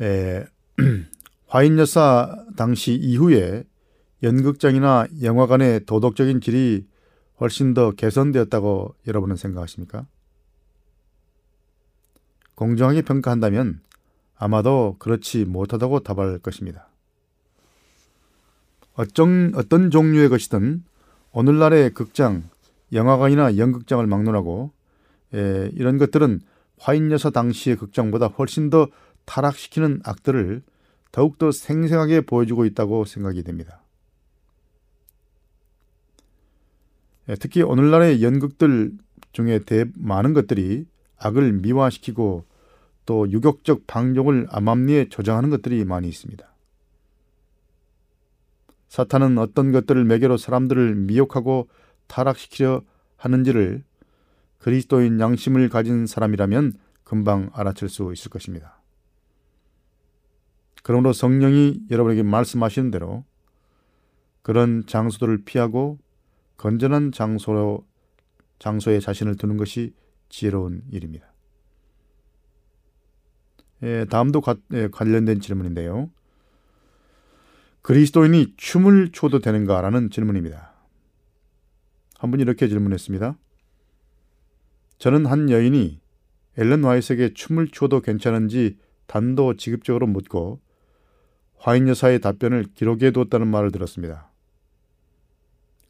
[0.00, 0.44] 에,
[1.46, 3.64] 화인 여사 당시 이후에
[4.22, 6.86] 연극장이나 영화관의 도덕적인 질이
[7.40, 10.06] 훨씬 더 개선되었다고 여러분은 생각하십니까?
[12.54, 13.80] 공정하게 평가한다면
[14.36, 16.88] 아마도 그렇지 못하다고 답할 것입니다.
[18.94, 20.84] 어떤, 어떤 종류의 것이든
[21.32, 22.48] 오늘날의 극장,
[22.92, 24.72] 영화관이나 연극장을 막론하고
[25.34, 26.40] 에, 이런 것들은
[26.78, 28.88] 화인 여사 당시의 극장보다 훨씬 더
[29.24, 30.62] 타락시키는 악들을
[31.12, 33.82] 더욱더 생생하게 보여주고 있다고 생각이 됩니다.
[37.28, 38.92] 예, 특히 오늘날의 연극들
[39.32, 40.86] 중에 대 많은 것들이
[41.18, 42.44] 악을 미화시키고
[43.06, 46.53] 또 유격적 방종을 암암리에 조장하는 것들이 많이 있습니다.
[48.94, 51.68] 사탄은 어떤 것들을 매개로 사람들을 미혹하고
[52.06, 52.84] 타락시키려
[53.16, 53.82] 하는지를
[54.58, 58.80] 그리스도인 양심을 가진 사람이라면 금방 알아챌 수 있을 것입니다.
[60.84, 63.24] 그러므로 성령이 여러분에게 말씀하시는 대로
[64.42, 65.98] 그런 장소들을 피하고
[66.56, 67.84] 건전한 장소로
[68.60, 69.92] 장소에 자신을 두는 것이
[70.28, 71.32] 지혜로운 일입니다.
[73.82, 76.10] 예, 다음도 가, 예, 관련된 질문인데요.
[77.84, 80.72] 그리스도인이 춤을 춰도 되는가라는 질문입니다.
[82.16, 83.36] 한 분이 이렇게 질문했습니다.
[84.96, 86.00] 저는 한 여인이
[86.56, 90.60] 앨런 와이스에게 춤을 춰도 괜찮은지 단도직입적으로 묻고
[91.58, 94.30] 화인 여사의 답변을 기록해 두었다는 말을 들었습니다.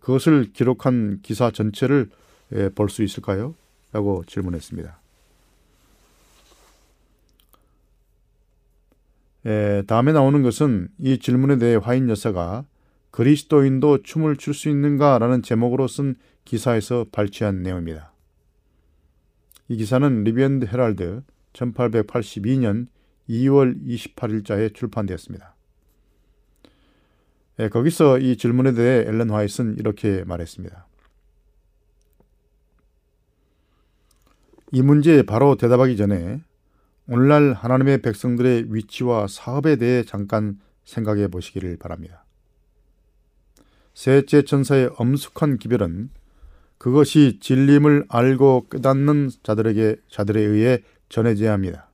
[0.00, 2.10] 그것을 기록한 기사 전체를
[2.54, 3.54] 예, 볼수 있을까요?
[3.92, 5.00] 라고 질문했습니다.
[9.46, 12.64] 에, 예, 다음에 나오는 것은 이 질문에 대해 화잇 여사가
[13.10, 18.12] 그리스도인도 춤을 출 수 있는가라는 제목으로 쓴 기사에서 발췌한 내용입니다.
[19.68, 21.22] 이 기사는 Review and Herald
[21.52, 22.86] 1882년
[23.28, 25.54] 2월 28일자에 출판되었습니다.
[27.60, 30.86] 예, 거기서 이 질문에 대해 엘렌 화이트는 이렇게 말했습니다.
[34.72, 36.40] 이 문제에 바로 대답하기 전에
[37.06, 42.24] 오늘날 하나님의 백성들의 위치와 사업에 대해 잠깐 생각해 보시기를 바랍니다.
[43.92, 46.10] 셋째 천사의 엄숙한 기별은
[46.78, 51.90] 그것이 진림을 알고 깨닫는 자들에게 자들에 의해 전해져야 합니다.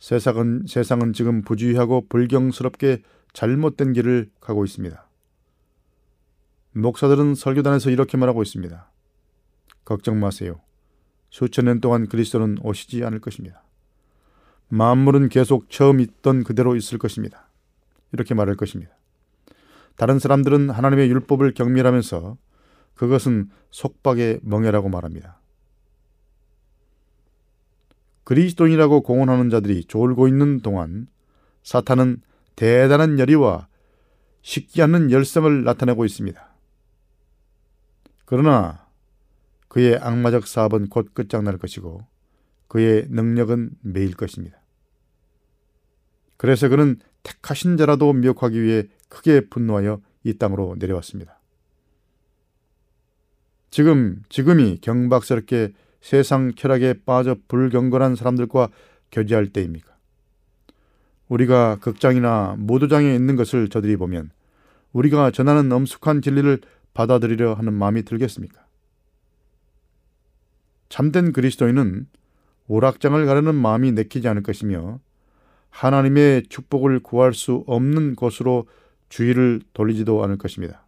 [0.00, 3.02] 세상은 세상은 지금 부주의하고 불경스럽게
[3.32, 5.08] 잘못된 길을 가고 있습니다.
[6.72, 8.90] 목사들은 설교단에서 이렇게 말하고 있습니다.
[9.84, 10.60] 걱정 마세요.
[11.30, 13.62] 수천 년 동안 그리스도는 오시지 않을 것입니다.
[14.68, 17.48] 만물은 계속 처음 있던 그대로 있을 것입니다.
[18.12, 18.92] 이렇게 말할 것입니다.
[19.96, 22.36] 다른 사람들은 하나님의 율법을 경멸하면서
[22.94, 25.38] 그것은 속박의 멍해라고 말합니다.
[28.24, 31.06] 그리스도인이라고 공언하는 자들이 졸고 있는 동안
[31.62, 32.22] 사탄은
[32.56, 33.68] 대단한 열의와
[34.42, 36.48] 식지 않는 열성을 나타내고 있습니다.
[38.24, 38.85] 그러나
[39.76, 42.00] 그의 악마적 사업은 곧 끝장날 것이고
[42.66, 44.56] 그의 능력은 매일 것입니다.
[46.38, 51.38] 그래서 그는 택하신 자라도 미혹하기 위해 크게 분노하여 이 땅으로 내려왔습니다.
[53.68, 58.70] 지금 지금이 경박스럽게 세상 쾌락에 빠져 불경건한 사람들과
[59.12, 59.94] 교제할 때입니까?
[61.28, 64.30] 우리가 극장이나 모도장에 있는 것을 저들이 보면
[64.94, 66.62] 우리가 전하는 엄숙한 진리를
[66.94, 68.65] 받아들이려 하는 마음이 들겠습니까?
[70.88, 72.06] 참된 그리스도인은
[72.68, 75.00] 오락장을 가려는 마음이 내키지 않을 것이며
[75.70, 78.66] 하나님의 축복을 구할 수 없는 곳으로
[79.08, 80.84] 주의를 돌리지도 않을 것입니다.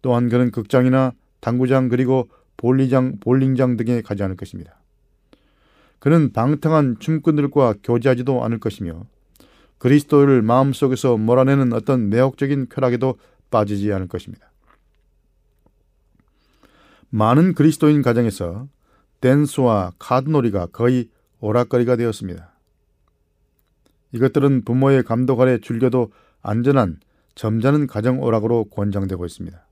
[0.00, 4.80] 또한 그는 극장이나 당구장 그리고 볼리장, 볼링장 등에 가지 않을 것입니다.
[5.98, 9.04] 그는 방탕한 춤꾼들과 교제하지도 않을 것이며
[9.78, 13.18] 그리스도를 마음속에서 몰아내는 어떤 매혹적인 쾌락에도
[13.50, 14.51] 빠지지 않을 것입니다.
[17.14, 18.68] 많은 그리스도인 가정에서
[19.20, 21.10] 댄스와 카드놀이가 거의
[21.40, 22.50] 오락거리가 되었습니다.
[24.12, 26.10] 이것들은 부모의 감독 아래 줄겨도
[26.40, 27.00] 안전한
[27.34, 29.62] 점잖은 가정 오락으로 권장되고 있습니다.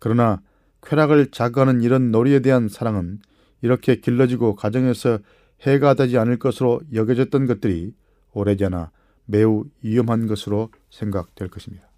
[0.00, 0.42] 그러나
[0.82, 3.20] 쾌락을 자극하는 이런 놀이에 대한 사랑은
[3.62, 5.20] 이렇게 길러지고 가정에서
[5.60, 7.94] 해가 되지 않을 것으로 여겨졌던 것들이
[8.32, 8.90] 오래전나
[9.24, 11.89] 매우 위험한 것으로 생각될 것입니다.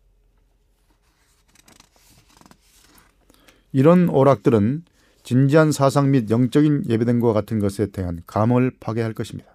[3.73, 4.85] 이런 오락들은
[5.23, 9.51] 진지한 사상 및 영적인 예배됨과 같은 것에 대한 감을 파괴할 것입니다.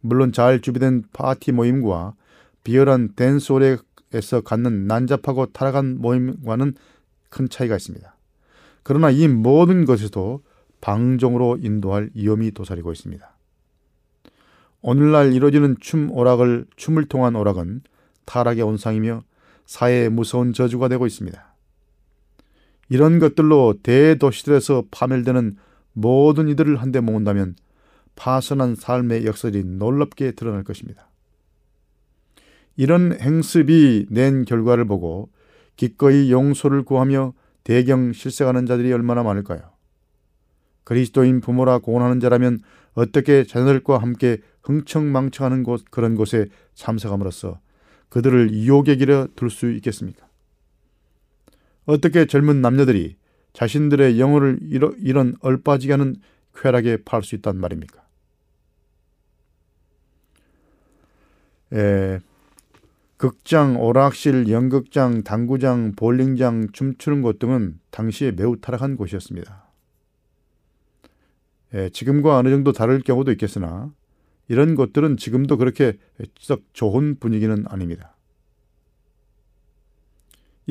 [0.00, 2.14] 물론 잘 준비된 파티 모임과
[2.64, 6.74] 비열한 댄스홀에서 갖는 난잡하고 타락한 모임과는
[7.30, 8.14] 큰 차이가 있습니다.
[8.82, 10.42] 그러나 이 모든 것에도
[10.80, 13.32] 방종으로 인도할 위험이 도사리고 있습니다.
[14.82, 17.82] 오늘날 이루어지는 춤 오락을 춤을 통한 오락은
[18.24, 19.22] 타락의 온상이며
[19.64, 21.51] 사회의 무서운 저주가 되고 있습니다.
[22.92, 25.56] 이런 것들로 대도시들에서 파멸되는
[25.94, 27.56] 모든 이들을 한데 모은다면
[28.16, 31.08] 파선한 삶의 역설이 놀랍게 드러날 것입니다.
[32.76, 35.30] 이런 행습이 낸 결과를 보고
[35.76, 37.32] 기꺼이 용서를 구하며
[37.64, 39.62] 대경 실색하는 자들이 얼마나 많을까요?
[40.84, 42.58] 그리스도인 부모라 고원하는 자라면
[42.92, 47.58] 어떻게 자녀들과 함께 흥청망청하는 곳 그런 곳에 참석함으로써
[48.10, 50.31] 그들을 유혹의 길에 둘수 있겠습니까?
[51.84, 53.16] 어떻게 젊은 남녀들이
[53.52, 56.16] 자신들의 영혼을 이런 얼빠지게 하는
[56.54, 58.02] 쾌락에 팔 수 있단 말입니까?
[61.72, 62.20] 에,
[63.16, 69.64] 극장, 오락실, 연극장, 당구장, 볼링장, 춤추는 곳 등은 당시에 매우 타락한 곳이었습니다.
[71.74, 73.92] 에, 지금과 어느 정도 다를 경우도 있겠으나
[74.48, 75.98] 이런 곳들은 지금도 그렇게
[76.38, 78.14] 썩 좋은 분위기는 아닙니다.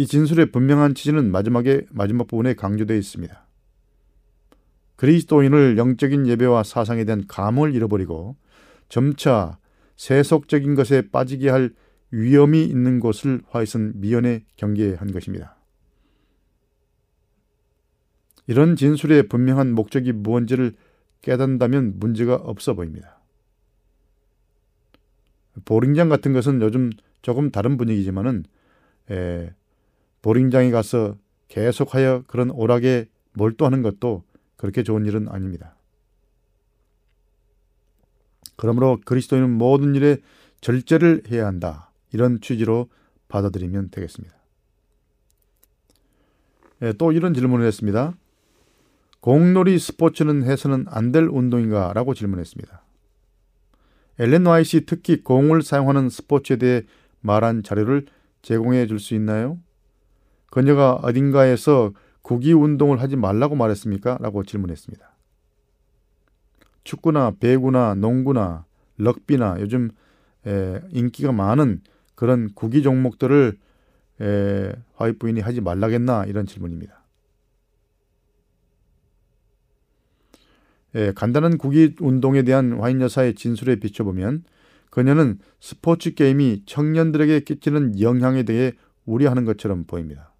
[0.01, 3.45] 이 진술의 분명한 취지는 마지막에 마지막 부분에 강조되어 있습니다.
[4.95, 8.35] 그리스도인을 영적인 예배와 사상에 대한 감을 잃어버리고
[8.89, 9.59] 점차
[9.97, 11.75] 세속적인 것에 빠지게 할
[12.09, 15.55] 위험이 있는 곳을 화이슨 미연에 경계한 것입니다.
[18.47, 20.73] 이런 진술의 분명한 목적이 무언지를
[21.21, 23.21] 깨닫는다면 문제가 없어 보입니다.
[25.63, 26.89] 보링장 같은 것은 요즘
[27.21, 28.45] 조금 다른 분위기지만은
[29.11, 29.53] 에,
[30.21, 31.17] 보링장에 가서
[31.47, 34.23] 계속하여 그런 오락에 몰두하는 것도
[34.55, 35.75] 그렇게 좋은 일은 아닙니다.
[38.55, 40.17] 그러므로 그리스도인은 모든 일에
[40.61, 41.91] 절제를 해야 한다.
[42.13, 42.89] 이런 취지로
[43.27, 44.35] 받아들이면 되겠습니다.
[46.83, 48.15] 예, 또 이런 질문을 했습니다.
[49.19, 51.93] 공놀이 스포츠는 해서는 안 될 운동인가?
[51.93, 52.83] 라고 질문했습니다.
[54.19, 56.83] 엘렌 와이시 특히 공을 사용하는 스포츠에 대해
[57.21, 58.05] 말한 자료를
[58.41, 59.59] 제공해 줄 수 있나요?
[60.51, 64.17] 그녀가 어딘가에서 구기 운동을 하지 말라고 말했습니까?
[64.19, 65.09] 라고 질문했습니다.
[66.83, 68.65] 축구나 배구나 농구나
[68.97, 69.89] 럭비나 요즘
[70.45, 71.81] 에, 인기가 많은
[72.15, 73.57] 그런 구기 종목들을
[74.19, 77.01] 에, 화이트 부인이 하지 말라겠나 이런 질문입니다.
[80.95, 84.43] 에, 간단한 구기 운동에 대한 화인 여사의 진술에 비춰보면
[84.89, 88.73] 그녀는 스포츠 게임이 청년들에게 끼치는 영향에 대해
[89.05, 90.30] 우려하는 것처럼 보입니다.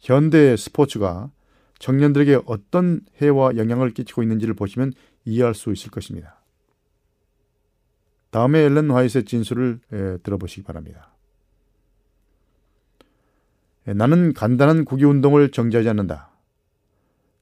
[0.00, 1.30] 현대 스포츠가
[1.78, 4.92] 청년들에게 어떤 해와 영향을 끼치고 있는지를 보시면
[5.24, 6.40] 이해할 수 있을 것입니다.
[8.30, 11.12] 다음에 엘렌 화이트의 진술을 에, 들어보시기 바랍니다.
[13.86, 16.30] 에, 나는 간단한 구기 운동을 정지하지 않는다.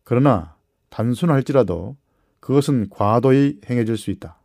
[0.04, 0.56] 그러나
[0.88, 1.96] 단순할지라도
[2.40, 4.40] 그것은 과도히 행해질 수 있다.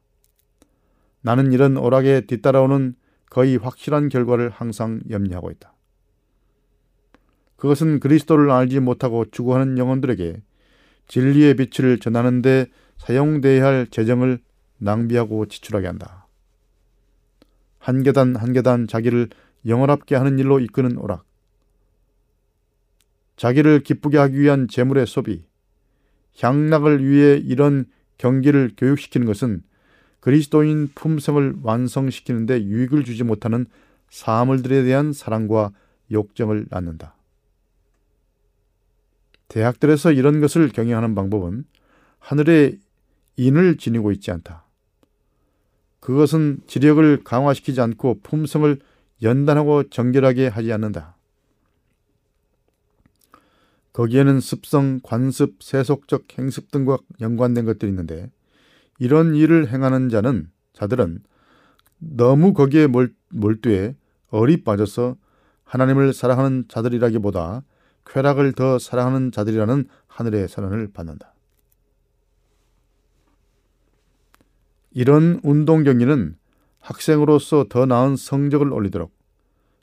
[1.22, 2.96] 나는 이런 오락에 뒤따라오는
[3.30, 5.74] 거의 확실한 결과를 항상 염려하고 있다.
[7.64, 10.42] 그것은 그리스도를 알지 못하고 죽어하는 영혼들에게
[11.08, 12.66] 진리의 빛을 전하는 데
[12.98, 14.40] 사용돼야 할 재정을
[14.80, 16.28] 낭비하고 지출하게 한다.
[17.80, 19.30] 한 계단 한 계단 자기를
[19.66, 21.24] 영원합게 하는 일로 이끄는 오락.
[23.38, 25.46] 자기를 기쁘게 하기 위한 재물의 소비.
[26.42, 27.86] 향락을 위해 이런
[28.18, 29.64] 경기를 교육시키는 것은
[30.20, 33.68] 그리스도인 품성을 완성시키는데 유익을 주지 못하는
[34.10, 35.72] 사물들에 대한 사랑과
[36.12, 37.16] 욕정을 낳는다.
[39.48, 41.66] 대학들에서 이런 것을 경영하는 방법은
[42.20, 42.80] 하늘의
[43.36, 44.66] 인을 지니고 있지 않다.
[46.00, 48.78] 그것은 지력을 강화시키지 않고 품성을
[49.22, 51.16] 연단하고 정결하게 하지 않는다.
[53.94, 58.30] 거기에는 습성, 관습, 세속적 행습 등과 연관된 것들이 있는데
[59.00, 61.20] 이런 일을 행하는 자는 자들은
[62.00, 63.96] 너무 거기에 몰, 몰두해
[64.30, 65.16] 얼이 빠져서
[65.64, 67.64] 하나님을 사랑하는 자들이라기보다
[68.06, 71.34] 쾌락을 더 사랑하는 자들이라는 하늘의 선언을 받는다.
[74.92, 76.36] 이런 운동 경기는
[76.80, 79.12] 학생으로서 더 나은 성적을 올리도록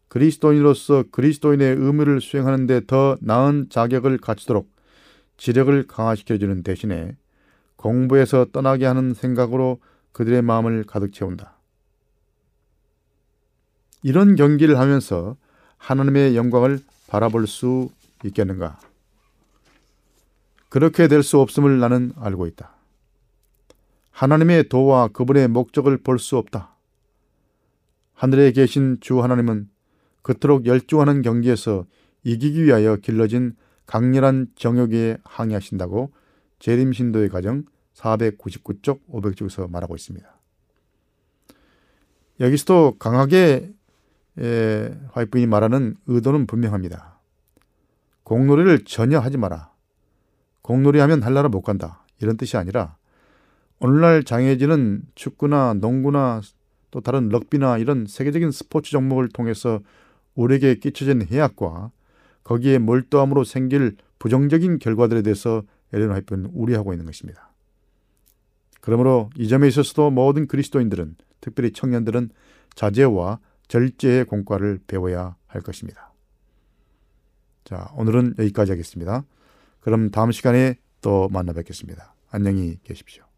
[0.08, 4.70] 그리스도인으로서 그리스도인의 의무를 수행하는 데 더 나은 자격을 갖추도록
[5.36, 7.16] 지력을 강화시켜주는 대신에
[7.76, 9.80] 공부에서 떠나게 하는 생각으로
[10.12, 11.54] 그들의 마음을 가득 채운다.
[14.02, 15.36] 이런 경기를 하면서
[15.78, 17.90] 하나님의 영광을 바라볼 수
[18.24, 18.78] 있겠는가?
[20.68, 22.76] 그렇게 될 수 없음을 나는 알고 있다.
[24.10, 26.76] 하나님의 도와 그분의 목적을 볼 수 없다.
[28.14, 29.68] 하늘에 계신 주 하나님은
[30.22, 31.86] 그토록 열중하는 경기에서
[32.22, 33.56] 이기기 위하여 길러진
[33.86, 36.12] 강렬한 정욕에 항의하신다고
[36.58, 37.64] 재림신도의 과정
[37.94, 40.28] 499쪽 500쪽에서 말하고 있습니다.
[42.40, 43.72] 여기서도 강하게
[44.36, 47.09] 화이트인이 말하는 의도는 분명합니다.
[48.30, 49.72] 공놀이를 전혀 하지 마라.
[50.62, 52.04] 공놀이 하면 할 나라 못 간다.
[52.20, 52.96] 이런 뜻이 아니라
[53.80, 56.40] 오늘날 장애진은 축구나 농구나
[56.92, 59.80] 또 다른 럭비나 이런 세계적인 스포츠 종목을 통해서
[60.36, 61.90] 우리에게 끼쳐진 해악과
[62.44, 67.50] 거기에 몰두함으로 생길 부정적인 결과들에 대해서 엘렌 화이프는 우려하고 있는 것입니다.
[68.80, 72.30] 그러므로 이 점에 있어서도 모든 그리스도인들은 특별히 청년들은
[72.76, 76.09] 자제와 절제의 공과를 배워야 할 것입니다.
[77.70, 79.24] 자, 오늘은 여기까지 하겠습니다.
[79.78, 82.14] 그럼 다음 시간에 또 만나 뵙겠습니다.
[82.32, 83.29] 안녕히 계십시오.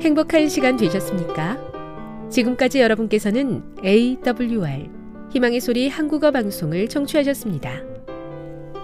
[0.00, 1.58] 행복한 시간 되셨습니까?
[2.28, 4.90] 지금까지 여러분께서는 AWR
[5.30, 7.91] 희망의 소리 한국어 방송을 청취하셨습니다.